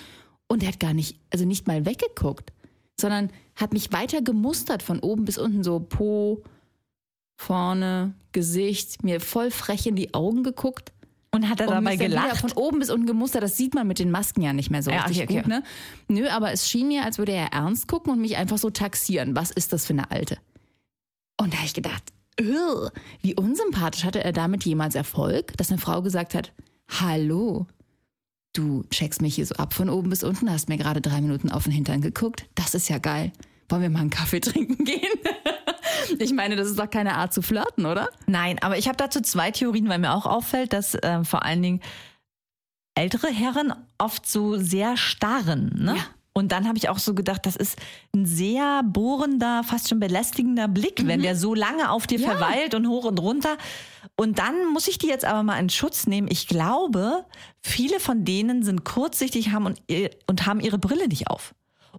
und 0.47 0.63
er 0.63 0.69
hat 0.69 0.79
gar 0.79 0.93
nicht, 0.93 1.19
also 1.31 1.45
nicht 1.45 1.67
mal 1.67 1.85
weggeguckt, 1.85 2.51
sondern 2.99 3.29
hat 3.55 3.73
mich 3.73 3.91
weiter 3.91 4.21
gemustert 4.21 4.83
von 4.83 4.99
oben 4.99 5.25
bis 5.25 5.37
unten, 5.37 5.63
so 5.63 5.79
Po, 5.79 6.43
vorne, 7.37 8.13
Gesicht, 8.31 9.03
mir 9.03 9.21
voll 9.21 9.51
frech 9.51 9.87
in 9.87 9.95
die 9.95 10.13
Augen 10.13 10.43
geguckt. 10.43 10.91
Und 11.31 11.47
hat 11.47 11.59
er 11.59 11.67
und 11.67 11.75
dabei 11.75 11.95
gelacht? 11.95 12.37
Von 12.37 12.51
oben 12.53 12.79
bis 12.79 12.89
unten 12.89 13.05
gemustert. 13.05 13.43
Das 13.43 13.55
sieht 13.55 13.75
man 13.75 13.87
mit 13.87 13.99
den 13.99 14.09
Masken 14.09 14.41
ja 14.41 14.51
nicht 14.51 14.71
mehr 14.71 14.81
so 14.81 14.89
Ja, 14.89 15.03
richtig 15.03 15.23
okay, 15.23 15.35
gut, 15.35 15.45
okay. 15.45 15.49
ne? 15.49 15.63
Nö, 16.07 16.27
aber 16.27 16.51
es 16.51 16.67
schien 16.67 16.87
mir, 16.87 17.05
als 17.05 17.19
würde 17.19 17.31
er 17.31 17.53
ernst 17.53 17.87
gucken 17.87 18.11
und 18.11 18.19
mich 18.19 18.35
einfach 18.35 18.57
so 18.57 18.71
taxieren. 18.71 19.35
Was 19.35 19.51
ist 19.51 19.71
das 19.71 19.85
für 19.85 19.93
eine 19.93 20.09
Alte? 20.09 20.39
Und 21.39 21.53
da 21.53 21.57
habe 21.57 21.67
ich 21.67 21.75
gedacht, 21.75 22.03
"Ugh, 22.39 22.91
wie 23.21 23.35
unsympathisch 23.35 24.03
hatte 24.03 24.23
er 24.23 24.31
damit 24.31 24.63
jemals 24.65 24.95
Erfolg, 24.95 25.55
dass 25.57 25.69
eine 25.69 25.79
Frau 25.79 26.01
gesagt 26.01 26.33
hat, 26.33 26.51
hallo, 26.87 27.67
du 28.53 28.83
checkst 28.89 29.21
mich 29.21 29.35
hier 29.35 29.45
so 29.45 29.55
ab 29.55 29.73
von 29.73 29.89
oben 29.89 30.09
bis 30.09 30.23
unten, 30.23 30.51
hast 30.51 30.69
mir 30.69 30.77
gerade 30.77 31.01
drei 31.01 31.21
Minuten 31.21 31.51
auf 31.51 31.63
den 31.63 31.73
Hintern 31.73 32.01
geguckt. 32.01 32.45
Das 32.55 32.73
ist 32.73 32.89
ja 32.89 32.97
geil. 32.97 33.31
Wollen 33.69 33.81
wir 33.81 33.89
mal 33.89 33.99
einen 33.99 34.09
Kaffee 34.09 34.39
trinken 34.41 34.83
gehen? 34.83 35.13
ich 36.19 36.33
meine, 36.33 36.55
das 36.55 36.67
ist 36.67 36.79
doch 36.79 36.89
keine 36.89 37.15
Art 37.15 37.33
zu 37.33 37.41
flirten, 37.41 37.85
oder? 37.85 38.09
Nein, 38.25 38.57
aber 38.61 38.77
ich 38.77 38.87
habe 38.87 38.97
dazu 38.97 39.21
zwei 39.21 39.51
Theorien, 39.51 39.89
weil 39.89 39.99
mir 39.99 40.13
auch 40.13 40.25
auffällt, 40.25 40.73
dass 40.73 40.95
äh, 40.95 41.23
vor 41.23 41.43
allen 41.43 41.61
Dingen 41.61 41.81
ältere 42.95 43.27
Herren 43.27 43.73
oft 43.97 44.27
so 44.27 44.57
sehr 44.57 44.97
starren. 44.97 45.71
Ne? 45.75 45.95
Ja. 45.95 46.03
Und 46.39 46.51
dann 46.51 46.67
habe 46.67 46.77
ich 46.77 46.89
auch 46.89 46.97
so 46.97 47.13
gedacht, 47.13 47.45
das 47.45 47.55
ist 47.55 47.77
ein 48.15 48.25
sehr 48.25 48.81
bohrender, 48.83 49.63
fast 49.63 49.89
schon 49.89 49.99
belästigender 49.99 50.67
Blick, 50.67 51.05
wenn 51.05 51.21
der 51.21 51.35
so 51.35 51.53
lange 51.53 51.91
auf 51.91 52.07
dir 52.07 52.19
Ja. 52.19 52.31
verweilt 52.31 52.73
und 52.73 52.87
hoch 52.87 53.05
und 53.05 53.19
runter. 53.19 53.57
Und 54.15 54.39
dann 54.39 54.65
muss 54.73 54.87
ich 54.87 54.97
die 54.97 55.07
jetzt 55.07 55.25
aber 55.25 55.43
mal 55.43 55.59
in 55.59 55.69
Schutz 55.69 56.07
nehmen. 56.07 56.27
Ich 56.31 56.47
glaube, 56.47 57.25
viele 57.61 57.99
von 57.99 58.25
denen 58.25 58.63
sind 58.63 58.83
kurzsichtig 58.85 59.51
haben 59.51 59.65
und, 59.67 59.81
und 60.27 60.45
haben 60.47 60.59
ihre 60.61 60.79
Brille 60.79 61.07
nicht 61.07 61.27
auf. 61.29 61.53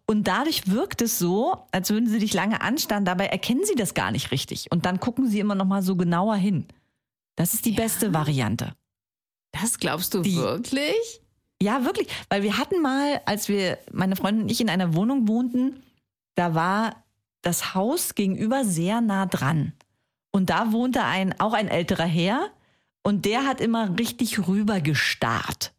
Und 0.06 0.26
dadurch 0.26 0.68
wirkt 0.70 1.02
es 1.02 1.18
so, 1.18 1.56
als 1.72 1.90
würden 1.90 2.08
sie 2.08 2.18
dich 2.18 2.32
lange 2.34 2.60
anstarren. 2.62 3.04
Dabei 3.04 3.26
erkennen 3.26 3.62
sie 3.64 3.74
das 3.76 3.94
gar 3.94 4.10
nicht 4.10 4.30
richtig. 4.32 4.66
Und 4.72 4.86
dann 4.86 4.98
gucken 5.00 5.28
sie 5.28 5.40
immer 5.40 5.54
noch 5.54 5.66
mal 5.66 5.82
so 5.82 5.96
genauer 5.96 6.36
hin. 6.36 6.66
Das 7.36 7.54
ist 7.54 7.64
die 7.64 7.72
beste 7.72 8.12
Variante. 8.14 8.74
Das 9.52 9.78
glaubst 9.78 10.14
du 10.14 10.22
Die- 10.22 10.36
wirklich? 10.36 11.19
Ja, 11.62 11.84
wirklich. 11.84 12.08
Weil 12.28 12.42
wir 12.42 12.58
hatten 12.58 12.80
mal, 12.80 13.20
als 13.26 13.48
wir, 13.48 13.78
meine 13.92 14.16
Freundin 14.16 14.44
und 14.44 14.50
ich 14.50 14.60
in 14.60 14.70
einer 14.70 14.94
Wohnung 14.94 15.28
wohnten, 15.28 15.82
da 16.34 16.54
war 16.54 17.04
das 17.42 17.74
Haus 17.74 18.14
gegenüber 18.14 18.64
sehr 18.64 19.00
nah 19.00 19.26
dran. 19.26 19.72
Und 20.30 20.50
da 20.50 20.72
wohnte 20.72 21.02
ein, 21.02 21.38
auch 21.40 21.52
ein 21.52 21.68
älterer 21.68 22.04
Herr 22.04 22.50
und 23.02 23.24
der 23.24 23.46
hat 23.46 23.60
immer 23.60 23.98
richtig 23.98 24.46
rüber 24.46 24.80
gestarrt. 24.80 25.72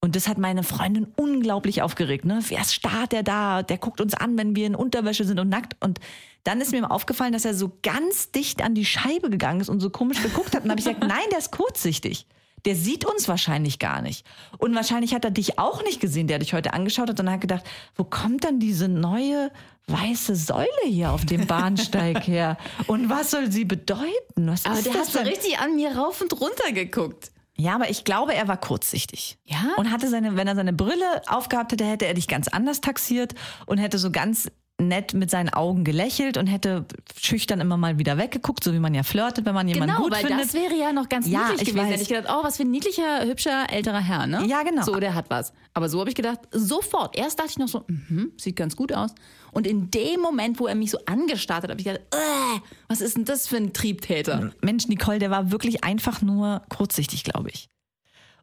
Und 0.00 0.16
das 0.16 0.28
hat 0.28 0.36
meine 0.36 0.62
Freundin 0.62 1.06
unglaublich 1.16 1.80
aufgeregt. 1.80 2.26
Ne? 2.26 2.40
Wer 2.48 2.62
starrt 2.64 3.12
der 3.12 3.22
da? 3.22 3.62
Der 3.62 3.78
guckt 3.78 4.02
uns 4.02 4.12
an, 4.12 4.36
wenn 4.36 4.54
wir 4.54 4.66
in 4.66 4.74
Unterwäsche 4.74 5.24
sind 5.24 5.40
und 5.40 5.48
nackt. 5.48 5.76
Und 5.80 5.98
dann 6.42 6.60
ist 6.60 6.72
mir 6.72 6.90
aufgefallen, 6.90 7.32
dass 7.32 7.46
er 7.46 7.54
so 7.54 7.72
ganz 7.82 8.30
dicht 8.30 8.62
an 8.62 8.74
die 8.74 8.84
Scheibe 8.84 9.30
gegangen 9.30 9.62
ist 9.62 9.70
und 9.70 9.80
so 9.80 9.88
komisch 9.88 10.22
geguckt 10.22 10.54
hat. 10.54 10.64
Und 10.64 10.70
habe 10.70 10.78
ich 10.78 10.84
gesagt, 10.84 11.02
nein, 11.08 11.24
der 11.30 11.38
ist 11.38 11.52
kurzsichtig. 11.52 12.26
Der 12.64 12.74
sieht 12.74 13.04
uns 13.04 13.28
wahrscheinlich 13.28 13.78
gar 13.78 14.00
nicht. 14.00 14.26
Und 14.58 14.74
wahrscheinlich 14.74 15.14
hat 15.14 15.24
er 15.24 15.30
dich 15.30 15.58
auch 15.58 15.82
nicht 15.82 16.00
gesehen, 16.00 16.26
der 16.26 16.38
dich 16.38 16.54
heute 16.54 16.72
angeschaut 16.72 17.10
hat 17.10 17.20
und 17.20 17.30
hat 17.30 17.40
gedacht, 17.40 17.64
wo 17.94 18.04
kommt 18.04 18.44
dann 18.44 18.58
diese 18.58 18.88
neue 18.88 19.50
weiße 19.86 20.34
Säule 20.34 20.68
hier 20.86 21.12
auf 21.12 21.24
dem 21.26 21.46
Bahnsteig 21.46 22.26
her? 22.26 22.56
Und 22.86 23.10
was 23.10 23.30
soll 23.30 23.52
sie 23.52 23.64
bedeuten? 23.64 24.48
Was 24.48 24.64
Aber 24.64 24.80
der 24.80 24.94
hat 24.94 25.06
so 25.06 25.18
richtig 25.20 25.58
an 25.58 25.76
mir 25.76 25.96
rauf 25.96 26.20
und 26.20 26.40
runter 26.40 26.72
geguckt. 26.72 27.30
Ja, 27.56 27.76
aber 27.76 27.88
ich 27.88 28.04
glaube, 28.04 28.34
er 28.34 28.48
war 28.48 28.56
kurzsichtig. 28.56 29.38
Ja? 29.44 29.74
Und 29.76 29.92
hatte 29.92 30.08
seine, 30.08 30.36
wenn 30.36 30.48
er 30.48 30.56
seine 30.56 30.72
Brille 30.72 31.22
aufgehabt 31.28 31.72
hätte, 31.72 31.84
hätte 31.84 32.06
er 32.06 32.14
dich 32.14 32.26
ganz 32.26 32.48
anders 32.48 32.80
taxiert 32.80 33.34
und 33.66 33.78
hätte 33.78 33.98
so 33.98 34.10
ganz 34.10 34.50
nett 34.80 35.14
mit 35.14 35.30
seinen 35.30 35.50
Augen 35.50 35.84
gelächelt 35.84 36.36
und 36.36 36.48
hätte 36.48 36.84
schüchtern 37.20 37.60
immer 37.60 37.76
mal 37.76 37.96
wieder 37.98 38.18
weggeguckt, 38.18 38.64
so 38.64 38.72
wie 38.72 38.80
man 38.80 38.92
ja 38.92 39.04
flirtet, 39.04 39.44
wenn 39.46 39.54
man 39.54 39.68
jemanden 39.68 39.94
Genau, 39.94 40.02
gut 40.04 40.12
weil 40.12 40.26
findet. 40.26 40.40
das 40.46 40.52
wäre 40.52 40.74
ja 40.76 40.92
noch 40.92 41.08
ganz 41.08 41.28
Ja, 41.28 41.42
niedlich 41.48 41.62
ich 41.62 41.68
gewesen. 41.68 41.84
weiß. 41.86 41.92
Hätte 41.92 42.02
ich 42.02 42.08
gedacht, 42.08 42.26
oh, 42.36 42.42
was 42.44 42.56
für 42.56 42.64
ein 42.64 42.72
niedlicher, 42.72 43.24
hübscher, 43.24 43.66
älterer 43.70 44.00
Herr, 44.00 44.26
ne? 44.26 44.44
Ja, 44.46 44.64
genau. 44.64 44.82
So, 44.82 44.98
der 44.98 45.14
hat 45.14 45.30
was. 45.30 45.52
Aber 45.74 45.88
so 45.88 46.00
habe 46.00 46.10
ich 46.10 46.16
gedacht, 46.16 46.40
sofort. 46.50 47.16
Erst 47.16 47.38
dachte 47.38 47.50
ich 47.50 47.58
noch 47.58 47.68
so, 47.68 47.84
mhm, 47.86 48.32
sieht 48.36 48.56
ganz 48.56 48.74
gut 48.74 48.92
aus. 48.92 49.14
Und 49.52 49.68
in 49.68 49.92
dem 49.92 50.20
Moment, 50.20 50.58
wo 50.58 50.66
er 50.66 50.74
mich 50.74 50.90
so 50.90 50.98
angestarrt 51.06 51.62
hat, 51.62 51.70
habe 51.70 51.80
ich 51.80 51.86
gedacht, 51.86 52.02
äh, 52.12 52.58
was 52.88 53.00
ist 53.00 53.16
denn 53.16 53.24
das 53.24 53.46
für 53.46 53.56
ein 53.58 53.72
Triebtäter? 53.72 54.50
Mensch, 54.60 54.88
Nicole, 54.88 55.20
der 55.20 55.30
war 55.30 55.52
wirklich 55.52 55.84
einfach 55.84 56.20
nur 56.20 56.62
kurzsichtig, 56.68 57.22
glaube 57.22 57.50
ich. 57.50 57.68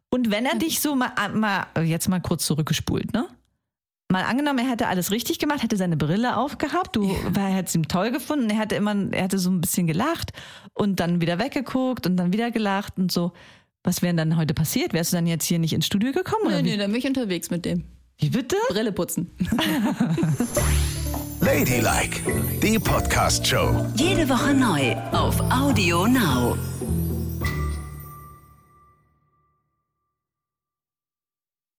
Und 0.08 0.30
wenn 0.30 0.46
er 0.46 0.56
dich 0.56 0.80
so 0.80 0.94
mal, 0.94 1.12
mal, 1.34 1.66
jetzt 1.84 2.08
mal 2.08 2.20
kurz 2.20 2.46
zurückgespult, 2.46 3.12
ne? 3.12 3.28
Mal 4.12 4.24
angenommen, 4.24 4.58
er 4.58 4.70
hätte 4.70 4.88
alles 4.88 5.10
richtig 5.10 5.38
gemacht, 5.38 5.62
hätte 5.62 5.78
seine 5.78 5.96
Brille 5.96 6.36
aufgehabt, 6.36 6.96
du 6.96 7.04
ja. 7.34 7.46
hättest 7.46 7.74
ihm 7.74 7.88
toll 7.88 8.10
gefunden, 8.10 8.50
er 8.50 8.58
hatte 8.58 8.74
immer, 8.74 8.94
er 9.10 9.24
hatte 9.24 9.38
so 9.38 9.48
ein 9.50 9.60
bisschen 9.62 9.86
gelacht 9.86 10.32
und 10.74 11.00
dann 11.00 11.22
wieder 11.22 11.38
weggeguckt 11.38 12.06
und 12.06 12.16
dann 12.18 12.30
wieder 12.32 12.50
gelacht 12.50 12.98
und 12.98 13.10
so. 13.10 13.32
Was 13.84 14.02
wäre 14.02 14.14
dann 14.14 14.36
heute 14.36 14.52
passiert? 14.54 14.92
Wärst 14.92 15.12
du 15.12 15.16
dann 15.16 15.26
jetzt 15.26 15.44
hier 15.46 15.58
nicht 15.58 15.72
ins 15.72 15.86
Studio 15.86 16.12
gekommen? 16.12 16.44
Oder 16.46 16.58
Nee, 16.60 16.64
wie? 16.64 16.70
nee, 16.72 16.76
dann 16.76 16.90
bin 16.92 17.00
ich 17.00 17.06
unterwegs 17.06 17.50
mit 17.50 17.64
dem. 17.64 17.84
wie 18.18 18.28
bitte? 18.28 18.56
Brille 18.68 18.92
putzen. 18.92 19.30
Ladylike, 21.40 22.20
die 22.62 22.78
Podcast-Show. 22.78 23.86
Jede 23.96 24.28
Woche 24.28 24.54
neu 24.54 24.94
auf 25.12 25.40
Audio 25.50 26.06
Now. 26.06 26.56